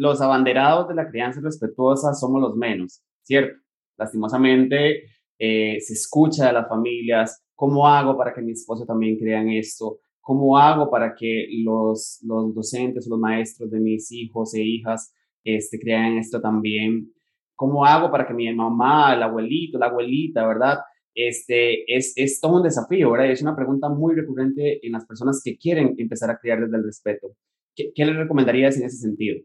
los 0.00 0.22
abanderados 0.22 0.88
de 0.88 0.94
la 0.94 1.10
crianza 1.10 1.42
respetuosa 1.42 2.14
somos 2.14 2.40
los 2.40 2.56
menos, 2.56 3.02
¿cierto? 3.20 3.60
Lastimosamente 3.98 5.04
eh, 5.38 5.78
se 5.78 5.92
escucha 5.92 6.46
de 6.46 6.54
las 6.54 6.66
familias, 6.66 7.44
¿cómo 7.54 7.86
hago 7.86 8.16
para 8.16 8.32
que 8.32 8.40
mi 8.40 8.52
esposo 8.52 8.86
también 8.86 9.18
crean 9.18 9.50
esto? 9.50 9.98
¿Cómo 10.22 10.56
hago 10.56 10.90
para 10.90 11.14
que 11.14 11.48
los, 11.64 12.18
los 12.22 12.54
docentes, 12.54 13.06
los 13.08 13.18
maestros 13.18 13.70
de 13.70 13.78
mis 13.78 14.10
hijos 14.10 14.54
e 14.54 14.62
hijas 14.62 15.14
este, 15.44 15.78
crean 15.78 16.16
esto 16.16 16.40
también? 16.40 17.12
¿Cómo 17.54 17.84
hago 17.84 18.10
para 18.10 18.26
que 18.26 18.32
mi 18.32 18.50
mamá, 18.54 19.12
el 19.12 19.22
abuelito, 19.22 19.78
la 19.78 19.86
abuelita, 19.86 20.46
¿verdad? 20.46 20.78
Este, 21.14 21.94
es, 21.94 22.14
es 22.16 22.40
todo 22.40 22.56
un 22.56 22.62
desafío, 22.62 23.10
¿verdad? 23.10 23.30
Es 23.30 23.42
una 23.42 23.54
pregunta 23.54 23.90
muy 23.90 24.14
recurrente 24.14 24.86
en 24.86 24.92
las 24.92 25.04
personas 25.04 25.42
que 25.44 25.58
quieren 25.58 25.94
empezar 25.98 26.30
a 26.30 26.38
criar 26.38 26.62
desde 26.62 26.78
el 26.78 26.84
respeto. 26.84 27.36
¿Qué, 27.76 27.92
qué 27.94 28.06
les 28.06 28.16
recomendarías 28.16 28.78
en 28.78 28.86
ese 28.86 28.96
sentido? 28.96 29.42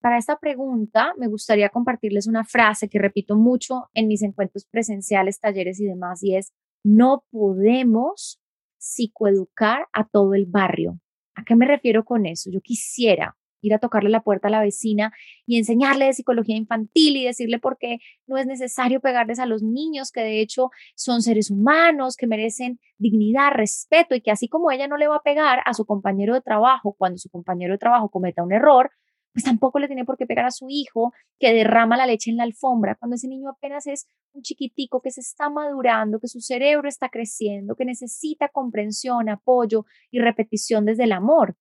Para 0.00 0.16
esta 0.16 0.38
pregunta, 0.38 1.12
me 1.18 1.28
gustaría 1.28 1.68
compartirles 1.68 2.26
una 2.26 2.44
frase 2.44 2.88
que 2.88 2.98
repito 2.98 3.36
mucho 3.36 3.90
en 3.92 4.08
mis 4.08 4.22
encuentros 4.22 4.64
presenciales, 4.64 5.40
talleres 5.40 5.78
y 5.78 5.84
demás, 5.84 6.22
y 6.22 6.36
es, 6.36 6.54
no 6.82 7.24
podemos 7.30 8.40
psicoeducar 8.78 9.88
a 9.92 10.08
todo 10.08 10.32
el 10.34 10.46
barrio. 10.46 10.98
¿A 11.34 11.44
qué 11.44 11.54
me 11.54 11.66
refiero 11.66 12.04
con 12.04 12.24
eso? 12.24 12.50
Yo 12.50 12.62
quisiera 12.62 13.36
ir 13.62 13.74
a 13.74 13.78
tocarle 13.78 14.08
la 14.08 14.22
puerta 14.22 14.48
a 14.48 14.50
la 14.50 14.62
vecina 14.62 15.12
y 15.44 15.58
enseñarle 15.58 16.06
de 16.06 16.14
psicología 16.14 16.56
infantil 16.56 17.18
y 17.18 17.26
decirle 17.26 17.58
por 17.58 17.76
qué 17.76 17.98
no 18.26 18.38
es 18.38 18.46
necesario 18.46 19.00
pegarles 19.00 19.38
a 19.38 19.44
los 19.44 19.62
niños, 19.62 20.12
que 20.12 20.22
de 20.22 20.40
hecho 20.40 20.70
son 20.94 21.20
seres 21.20 21.50
humanos, 21.50 22.16
que 22.16 22.26
merecen 22.26 22.80
dignidad, 22.96 23.50
respeto 23.52 24.14
y 24.14 24.22
que 24.22 24.30
así 24.30 24.48
como 24.48 24.70
ella 24.70 24.88
no 24.88 24.96
le 24.96 25.08
va 25.08 25.16
a 25.16 25.22
pegar 25.22 25.60
a 25.66 25.74
su 25.74 25.84
compañero 25.84 26.32
de 26.32 26.40
trabajo 26.40 26.94
cuando 26.96 27.18
su 27.18 27.28
compañero 27.28 27.74
de 27.74 27.78
trabajo 27.78 28.08
cometa 28.08 28.42
un 28.42 28.52
error, 28.52 28.90
pues 29.32 29.44
tampoco 29.44 29.78
le 29.78 29.86
tiene 29.86 30.04
por 30.04 30.16
qué 30.16 30.26
pegar 30.26 30.46
a 30.46 30.50
su 30.50 30.66
hijo 30.68 31.12
que 31.38 31.52
derrama 31.52 31.96
la 31.96 32.06
leche 32.06 32.30
en 32.30 32.36
la 32.36 32.44
alfombra 32.44 32.96
cuando 32.96 33.14
ese 33.14 33.28
niño 33.28 33.50
apenas 33.50 33.86
es 33.86 34.06
un 34.32 34.42
chiquitico 34.42 35.00
que 35.00 35.10
se 35.10 35.20
está 35.20 35.50
madurando, 35.50 36.18
que 36.20 36.28
su 36.28 36.40
cerebro 36.40 36.88
está 36.88 37.08
creciendo, 37.08 37.74
que 37.76 37.84
necesita 37.84 38.48
comprensión, 38.48 39.28
apoyo 39.28 39.86
y 40.10 40.20
repetición 40.20 40.84
desde 40.84 41.04
el 41.04 41.12
amor. 41.12 41.56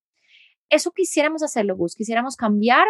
Eso 0.69 0.91
quisiéramos 0.91 1.43
hacerlo, 1.43 1.75
Gus, 1.75 1.95
quisiéramos 1.95 2.35
cambiar 2.35 2.85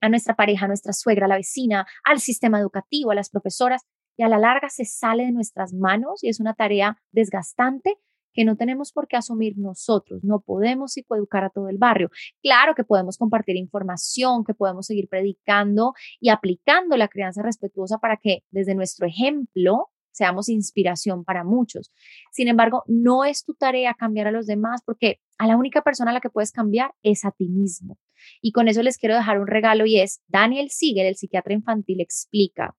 a 0.00 0.08
nuestra 0.08 0.36
pareja, 0.36 0.66
a 0.66 0.68
nuestra 0.68 0.92
suegra, 0.92 1.26
a 1.26 1.28
la 1.28 1.36
vecina, 1.36 1.86
al 2.04 2.20
sistema 2.20 2.60
educativo, 2.60 3.10
a 3.10 3.14
las 3.14 3.30
profesoras, 3.30 3.82
y 4.16 4.22
a 4.22 4.28
la 4.28 4.38
larga 4.38 4.68
se 4.68 4.84
sale 4.84 5.24
de 5.24 5.32
nuestras 5.32 5.72
manos 5.72 6.22
y 6.22 6.28
es 6.28 6.40
una 6.40 6.54
tarea 6.54 7.02
desgastante 7.12 7.98
que 8.34 8.44
no 8.44 8.56
tenemos 8.56 8.92
por 8.92 9.08
qué 9.08 9.16
asumir 9.16 9.56
nosotros. 9.56 10.22
No 10.24 10.40
podemos 10.40 10.92
psicoeducar 10.92 11.44
a 11.44 11.50
todo 11.50 11.68
el 11.68 11.78
barrio. 11.78 12.10
Claro 12.42 12.74
que 12.74 12.84
podemos 12.84 13.16
compartir 13.16 13.56
información, 13.56 14.44
que 14.44 14.54
podemos 14.54 14.86
seguir 14.86 15.08
predicando 15.08 15.94
y 16.20 16.28
aplicando 16.28 16.96
la 16.96 17.08
crianza 17.08 17.42
respetuosa 17.42 17.98
para 17.98 18.16
que 18.16 18.40
desde 18.50 18.74
nuestro 18.74 19.06
ejemplo 19.06 19.90
seamos 20.14 20.48
inspiración 20.48 21.24
para 21.24 21.44
muchos. 21.44 21.92
Sin 22.30 22.48
embargo, 22.48 22.84
no 22.86 23.24
es 23.24 23.44
tu 23.44 23.54
tarea 23.54 23.94
cambiar 23.94 24.28
a 24.28 24.30
los 24.30 24.46
demás 24.46 24.82
porque 24.84 25.20
a 25.38 25.46
la 25.46 25.56
única 25.56 25.82
persona 25.82 26.10
a 26.10 26.14
la 26.14 26.20
que 26.20 26.30
puedes 26.30 26.52
cambiar 26.52 26.94
es 27.02 27.24
a 27.24 27.32
ti 27.32 27.48
mismo. 27.48 27.98
Y 28.40 28.52
con 28.52 28.68
eso 28.68 28.82
les 28.82 28.96
quiero 28.96 29.16
dejar 29.16 29.40
un 29.40 29.48
regalo 29.48 29.86
y 29.86 29.98
es, 29.98 30.22
Daniel 30.28 30.70
Siegel, 30.70 31.06
el 31.06 31.16
psiquiatra 31.16 31.52
infantil, 31.52 32.00
explica, 32.00 32.76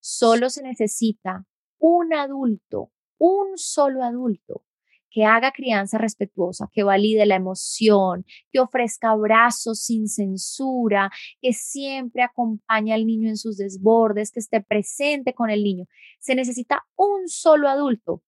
solo 0.00 0.50
se 0.50 0.62
necesita 0.62 1.46
un 1.78 2.14
adulto, 2.14 2.92
un 3.18 3.56
solo 3.56 4.02
adulto 4.04 4.62
que 5.16 5.24
haga 5.24 5.50
crianza 5.50 5.96
respetuosa, 5.96 6.68
que 6.74 6.82
valide 6.82 7.24
la 7.24 7.36
emoción, 7.36 8.26
que 8.52 8.60
ofrezca 8.60 9.12
abrazos 9.12 9.80
sin 9.80 10.08
censura, 10.08 11.10
que 11.40 11.54
siempre 11.54 12.22
acompañe 12.22 12.92
al 12.92 13.06
niño 13.06 13.30
en 13.30 13.38
sus 13.38 13.56
desbordes, 13.56 14.30
que 14.30 14.40
esté 14.40 14.60
presente 14.60 15.32
con 15.32 15.48
el 15.48 15.62
niño. 15.62 15.86
Se 16.20 16.34
necesita 16.34 16.84
un 16.96 17.28
solo 17.28 17.70
adulto 17.70 18.22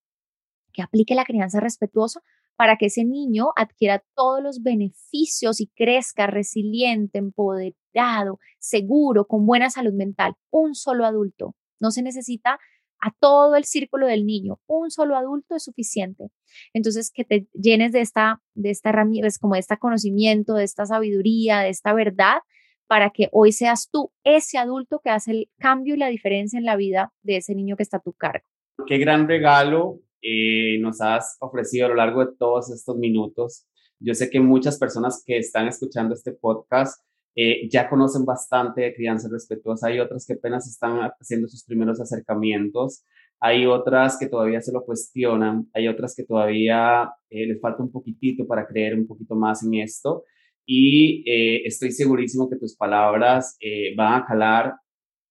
que 0.72 0.81
aplique 0.81 1.14
la 1.14 1.27
crianza 1.27 1.61
respetuosa 1.61 2.22
para 2.57 2.79
que 2.79 2.87
ese 2.87 3.05
niño 3.05 3.48
adquiera 3.55 4.03
todos 4.14 4.42
los 4.42 4.62
beneficios 4.62 5.61
y 5.61 5.66
crezca 5.66 6.27
resiliente, 6.27 7.18
empoderado, 7.18 8.38
seguro, 8.59 9.27
con 9.27 9.44
buena 9.44 9.68
salud 9.68 9.92
mental. 9.92 10.37
Un 10.51 10.74
solo 10.74 11.05
adulto. 11.05 11.55
No 11.81 11.90
se 11.90 12.03
necesita 12.03 12.59
a 13.01 13.13
todo 13.21 13.57
el 13.57 13.65
círculo 13.65 14.07
del 14.07 14.27
niño. 14.27 14.61
Un 14.67 14.91
solo 14.91 15.17
adulto 15.17 15.55
es 15.55 15.65
suficiente. 15.65 16.29
Entonces, 16.73 17.11
que 17.13 17.25
te 17.25 17.47
llenes 17.53 17.93
de 17.93 18.01
esta, 18.01 18.43
de 18.55 18.71
esta 18.71 18.91
herramienta, 18.91 19.29
como 19.41 19.55
de 19.55 19.61
este 19.61 19.77
conocimiento, 19.79 20.55
de 20.55 20.65
esta 20.65 20.87
sabiduría, 20.87 21.61
de 21.61 21.71
esta 21.71 21.93
verdad, 21.93 22.39
para 22.87 23.11
que 23.11 23.29
hoy 23.33 23.53
seas 23.53 23.89
tú 23.91 24.11
ese 24.25 24.59
adulto 24.59 25.01
que 25.03 25.11
hace 25.11 25.31
el 25.33 25.51
cambio 25.59 25.95
y 25.95 25.99
la 25.99 26.09
diferencia 26.09 26.59
en 26.59 26.65
la 26.65 26.77
vida 26.77 27.13
de 27.23 27.37
ese 27.37 27.55
niño 27.55 27.77
que 27.77 27.83
está 27.83 27.99
a 27.99 28.03
tu 28.03 28.13
cargo. 28.13 28.47
Qué 28.87 28.99
gran 28.99 29.29
regalo 29.29 30.01
eh, 30.23 30.79
nos 30.81 31.01
has 31.01 31.37
ofrecido 31.41 31.87
a 31.87 31.89
lo 31.91 31.97
largo 31.97 32.25
de 32.25 32.33
todos 32.37 32.71
estos 32.71 32.97
minutos. 32.97 33.67
Yo 34.01 34.15
sé 34.15 34.31
que 34.31 34.41
muchas 34.41 34.79
personas 34.79 35.23
que 35.25 35.39
están 35.39 35.69
escuchando 35.69 36.15
este 36.15 36.33
podcast 36.33 37.03
eh, 37.35 37.69
ya 37.71 37.88
conocen 37.88 38.25
bastante 38.25 38.81
de 38.81 38.95
crianza 38.95 39.29
respetuosa, 39.31 39.88
hay 39.88 40.01
otras 40.01 40.27
que 40.27 40.33
apenas 40.33 40.67
están 40.67 41.11
haciendo 41.21 41.47
sus 41.47 41.64
primeros 41.64 42.01
acercamientos, 42.01 43.05
hay 43.41 43.64
otras 43.67 44.19
que 44.19 44.27
todavía 44.27 44.61
se 44.61 44.73
lo 44.73 44.85
cuestionan, 44.85 45.69
hay 45.73 45.87
otras 45.87 46.17
que 46.17 46.25
todavía 46.25 47.11
eh, 47.31 47.47
les 47.47 47.61
falta 47.61 47.83
un 47.83 47.93
poquitito 47.93 48.47
para 48.47 48.67
creer 48.67 48.95
un 48.95 49.07
poquito 49.07 49.37
más 49.37 49.62
en 49.62 49.75
esto 49.75 50.25
y 50.67 51.23
eh, 51.31 51.62
estoy 51.64 51.93
segurísimo 51.93 52.51
que 52.51 52.57
tus 52.57 52.77
palabras 52.77 53.57
van 53.97 54.23
a 54.23 54.27
calar 54.27 54.75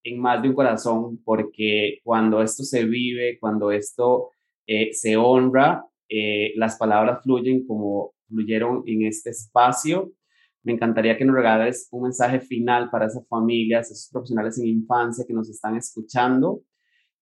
en 0.03 0.19
más 0.19 0.41
de 0.41 0.49
un 0.49 0.55
corazón 0.55 1.21
porque 1.25 1.99
cuando 2.03 2.41
esto 2.41 2.63
se 2.63 2.85
vive, 2.85 3.37
cuando 3.39 3.71
esto 3.71 4.31
se 4.65 5.17
honra, 5.17 5.83
las 6.55 6.77
palabras 6.77 7.21
fluyen 7.21 7.67
como 7.67 8.13
fluyeron 8.29 8.83
en 8.85 9.05
este 9.05 9.31
espacio 9.31 10.13
me 10.67 10.73
encantaría 10.73 11.17
que 11.17 11.23
nos 11.23 11.33
regales 11.33 11.87
un 11.91 12.03
mensaje 12.03 12.41
final 12.41 12.89
para 12.89 13.05
esas 13.05 13.25
familias, 13.29 13.89
esos 13.89 14.09
profesionales 14.11 14.59
en 14.59 14.67
infancia 14.67 15.23
que 15.25 15.33
nos 15.33 15.49
están 15.49 15.77
escuchando 15.77 16.61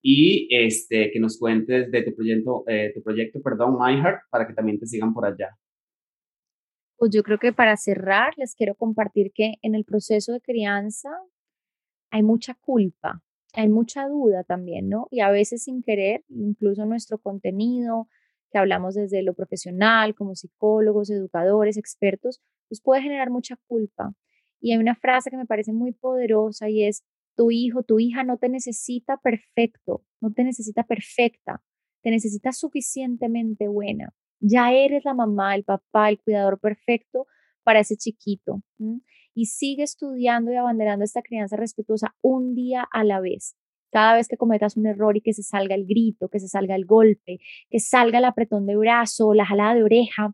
y 0.01 0.47
este, 0.49 1.11
que 1.11 1.19
nos 1.19 1.37
cuentes 1.37 1.91
de 1.91 2.01
tu 2.01 2.15
proyecto, 2.15 2.63
eh, 2.65 2.91
tu 2.95 3.03
proyecto, 3.03 3.39
perdón, 3.43 3.77
MyHeart, 3.79 4.21
para 4.31 4.47
que 4.47 4.53
también 4.53 4.79
te 4.79 4.87
sigan 4.87 5.13
por 5.13 5.27
allá. 5.27 5.55
Pues 6.97 7.11
yo 7.13 7.21
creo 7.21 7.37
que 7.37 7.53
para 7.53 7.77
cerrar, 7.77 8.33
les 8.37 8.55
quiero 8.55 8.73
compartir 8.73 9.31
que 9.31 9.53
en 9.61 9.75
el 9.75 9.85
proceso 9.85 10.33
de 10.33 10.41
crianza 10.41 11.11
hay 12.09 12.23
mucha 12.23 12.55
culpa, 12.55 13.21
hay 13.53 13.69
mucha 13.69 14.07
duda 14.07 14.43
también, 14.43 14.89
¿no? 14.89 15.07
Y 15.11 15.19
a 15.19 15.29
veces 15.29 15.65
sin 15.65 15.83
querer, 15.83 16.23
incluso 16.29 16.83
nuestro 16.85 17.19
contenido, 17.19 18.07
que 18.51 18.57
hablamos 18.57 18.95
desde 18.95 19.21
lo 19.21 19.35
profesional, 19.35 20.15
como 20.15 20.33
psicólogos, 20.33 21.11
educadores, 21.11 21.77
expertos, 21.77 22.41
pues 22.67 22.81
puede 22.81 23.01
generar 23.01 23.29
mucha 23.29 23.57
culpa. 23.67 24.13
Y 24.59 24.71
hay 24.73 24.77
una 24.79 24.95
frase 24.95 25.29
que 25.29 25.37
me 25.37 25.45
parece 25.45 25.73
muy 25.73 25.91
poderosa 25.91 26.69
y 26.69 26.85
es, 26.85 27.03
tu 27.35 27.51
hijo, 27.51 27.83
tu 27.83 27.99
hija 27.99 28.23
no 28.23 28.37
te 28.37 28.49
necesita 28.49 29.17
perfecto, 29.17 30.03
no 30.21 30.31
te 30.31 30.43
necesita 30.43 30.83
perfecta, 30.83 31.61
te 32.01 32.09
necesita 32.09 32.51
suficientemente 32.51 33.67
buena. 33.67 34.13
Ya 34.39 34.71
eres 34.71 35.03
la 35.05 35.13
mamá, 35.13 35.55
el 35.55 35.63
papá, 35.63 36.09
el 36.09 36.19
cuidador 36.19 36.59
perfecto 36.59 37.27
para 37.63 37.79
ese 37.81 37.97
chiquito. 37.97 38.61
Y 39.33 39.47
sigue 39.47 39.83
estudiando 39.83 40.51
y 40.51 40.55
abanderando 40.55 41.03
esta 41.03 41.21
crianza 41.21 41.57
respetuosa 41.57 42.15
un 42.21 42.55
día 42.55 42.87
a 42.91 43.03
la 43.03 43.19
vez. 43.19 43.55
cada 43.91 44.15
vez 44.15 44.27
que 44.27 44.35
cometas 44.35 44.75
un 44.75 44.87
error 44.87 45.15
y 45.15 45.21
que 45.21 45.31
se 45.31 45.41
salga 45.41 45.73
el 45.73 45.85
grito, 45.85 46.27
que 46.27 46.41
se 46.41 46.49
salga 46.49 46.75
el 46.75 46.85
golpe, 46.85 47.39
que 47.69 47.79
salga 47.79 48.17
el 48.17 48.25
apretón 48.25 48.65
de 48.65 48.75
brazo, 48.75 49.33
la 49.33 49.45
jalada 49.45 49.75
de 49.75 49.83
oreja, 49.83 50.33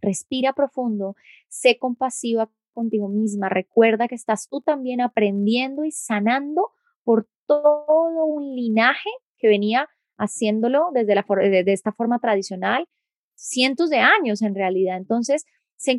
respira 0.00 0.52
profundo, 0.52 1.16
sé 1.48 1.78
compasiva 1.78 2.50
contigo 2.72 3.08
misma, 3.08 3.48
recuerda 3.48 4.08
que 4.08 4.14
estás 4.14 4.48
tú 4.48 4.60
también 4.60 5.00
aprendiendo 5.00 5.84
y 5.84 5.90
sanando 5.90 6.70
por 7.02 7.28
todo 7.46 8.24
un 8.24 8.54
linaje 8.54 9.10
que 9.38 9.48
venía 9.48 9.88
haciéndolo 10.16 10.90
desde, 10.92 11.14
la, 11.14 11.24
esta 11.66 11.92
forma 11.92 12.18
tradicional, 12.18 12.86
cientos 13.34 13.88
de 13.90 13.98
años 13.98 14.42
en 14.42 14.54
realidad. 14.54 14.96
Entonces, 14.96 15.44
sé 15.76 15.98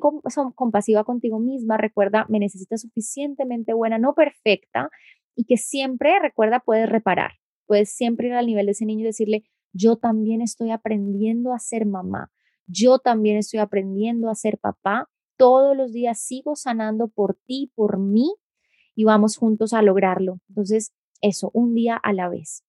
compasiva 0.56 1.04
contigo 1.04 1.40
misma, 1.40 1.78
recuerda, 1.78 2.26
me 2.30 2.40
necesitas 2.40 2.82
suficientemente 2.82 3.74
buena, 3.74 3.98
no 3.98 4.14
perfecta, 4.14 4.90
y 5.36 5.46
que 5.46 5.58
siempre, 5.58 6.20
recuerda, 6.20 6.60
puedes 6.60 6.90
reparar. 6.90 7.32
Puedes 7.66 7.92
siempre 7.96 8.28
ir 8.28 8.34
al 8.34 8.46
nivel 8.46 8.66
de 8.66 8.74
ese 8.74 8.86
niño 8.86 9.02
y 9.02 9.06
decirle, 9.06 9.44
yo 9.74 9.96
también 9.96 10.42
estoy 10.42 10.72
aprendiendo 10.72 11.54
a 11.54 11.60
ser 11.60 11.86
mamá, 11.86 12.32
yo 12.70 13.00
también 13.00 13.38
estoy 13.38 13.60
aprendiendo 13.60 14.30
a 14.30 14.36
ser 14.36 14.58
papá, 14.58 15.10
todos 15.38 15.76
los 15.76 15.92
días 15.92 16.22
sigo 16.22 16.56
sanando 16.56 17.08
por 17.08 17.36
ti, 17.46 17.72
por 17.76 17.98
mí, 17.98 18.36
y 18.96 19.06
vamos 19.06 19.38
juntos 19.38 19.74
a 19.74 19.82
lograrlo. 19.82 20.40
Entonces, 20.50 20.94
eso, 21.22 21.50
un 21.54 21.74
día 21.74 21.96
a 21.96 22.14
la 22.14 22.30
vez. 22.30 22.64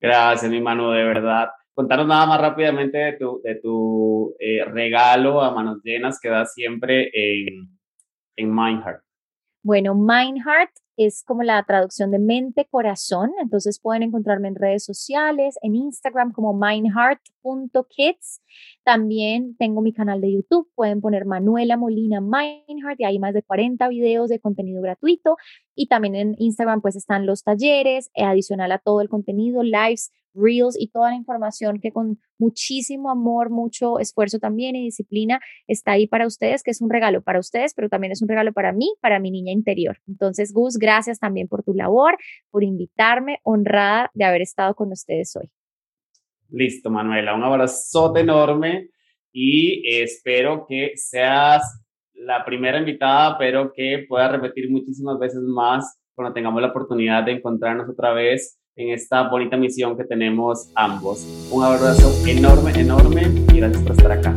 Gracias, 0.00 0.50
mi 0.50 0.60
mano, 0.60 0.90
de 0.92 1.04
verdad. 1.04 1.48
Contanos 1.74 2.06
nada 2.06 2.26
más 2.26 2.40
rápidamente 2.40 2.98
de 2.98 3.12
tu, 3.14 3.40
de 3.42 3.56
tu 3.56 4.34
eh, 4.38 4.64
regalo 4.64 5.42
a 5.42 5.52
manos 5.52 5.80
llenas 5.82 6.20
que 6.20 6.28
das 6.28 6.54
siempre 6.54 7.10
en, 7.12 7.78
en 8.36 8.54
Mindheart. 8.54 9.03
Bueno, 9.64 9.94
Mindheart 9.94 10.72
es 10.98 11.24
como 11.24 11.42
la 11.42 11.62
traducción 11.62 12.10
de 12.10 12.18
mente-corazón, 12.18 13.32
entonces 13.40 13.80
pueden 13.80 14.02
encontrarme 14.02 14.48
en 14.48 14.56
redes 14.56 14.84
sociales, 14.84 15.56
en 15.62 15.74
Instagram 15.74 16.32
como 16.32 16.52
mindheart.kids. 16.52 18.42
También 18.84 19.56
tengo 19.56 19.80
mi 19.80 19.94
canal 19.94 20.20
de 20.20 20.34
YouTube, 20.34 20.68
pueden 20.74 21.00
poner 21.00 21.24
Manuela 21.24 21.78
Molina 21.78 22.20
Mindheart 22.20 23.00
y 23.00 23.04
hay 23.04 23.18
más 23.18 23.32
de 23.32 23.42
40 23.42 23.88
videos 23.88 24.28
de 24.28 24.38
contenido 24.38 24.82
gratuito. 24.82 25.38
Y 25.74 25.86
también 25.86 26.14
en 26.14 26.34
Instagram 26.36 26.82
pues 26.82 26.94
están 26.94 27.24
los 27.24 27.42
talleres, 27.42 28.10
eh, 28.14 28.24
adicional 28.24 28.70
a 28.70 28.78
todo 28.78 29.00
el 29.00 29.08
contenido, 29.08 29.62
lives 29.62 30.12
Reels 30.34 30.76
y 30.78 30.88
toda 30.88 31.10
la 31.10 31.16
información 31.16 31.80
que 31.80 31.92
con 31.92 32.18
muchísimo 32.38 33.10
amor, 33.10 33.50
mucho 33.50 33.98
esfuerzo 33.98 34.38
también 34.38 34.76
y 34.76 34.84
disciplina 34.84 35.40
está 35.66 35.92
ahí 35.92 36.06
para 36.06 36.26
ustedes, 36.26 36.62
que 36.62 36.70
es 36.70 36.80
un 36.80 36.90
regalo 36.90 37.22
para 37.22 37.38
ustedes, 37.38 37.74
pero 37.74 37.88
también 37.88 38.12
es 38.12 38.22
un 38.22 38.28
regalo 38.28 38.52
para 38.52 38.72
mí, 38.72 38.92
para 39.00 39.18
mi 39.20 39.30
niña 39.30 39.52
interior. 39.52 39.98
Entonces, 40.06 40.52
Gus, 40.52 40.76
gracias 40.76 41.18
también 41.18 41.48
por 41.48 41.62
tu 41.62 41.74
labor, 41.74 42.16
por 42.50 42.64
invitarme, 42.64 43.38
honrada 43.42 44.10
de 44.14 44.24
haber 44.24 44.42
estado 44.42 44.74
con 44.74 44.92
ustedes 44.92 45.34
hoy. 45.36 45.50
Listo, 46.50 46.90
Manuela, 46.90 47.34
un 47.34 47.42
abrazote 47.42 48.20
enorme 48.20 48.90
y 49.32 49.82
espero 50.00 50.66
que 50.68 50.92
seas 50.96 51.80
la 52.12 52.44
primera 52.44 52.78
invitada, 52.78 53.36
pero 53.38 53.72
que 53.72 54.04
pueda 54.08 54.28
repetir 54.28 54.70
muchísimas 54.70 55.18
veces 55.18 55.40
más 55.42 55.98
cuando 56.14 56.32
tengamos 56.32 56.62
la 56.62 56.68
oportunidad 56.68 57.24
de 57.24 57.32
encontrarnos 57.32 57.88
otra 57.88 58.12
vez 58.12 58.60
en 58.76 58.90
esta 58.90 59.28
bonita 59.28 59.56
misión 59.56 59.96
que 59.96 60.04
tenemos 60.04 60.70
ambos. 60.74 61.24
Un 61.50 61.62
abrazo 61.62 62.12
enorme, 62.26 62.72
enorme 62.72 63.22
y 63.52 63.58
gracias 63.58 63.82
por 63.82 63.92
estar 63.92 64.12
acá. 64.12 64.34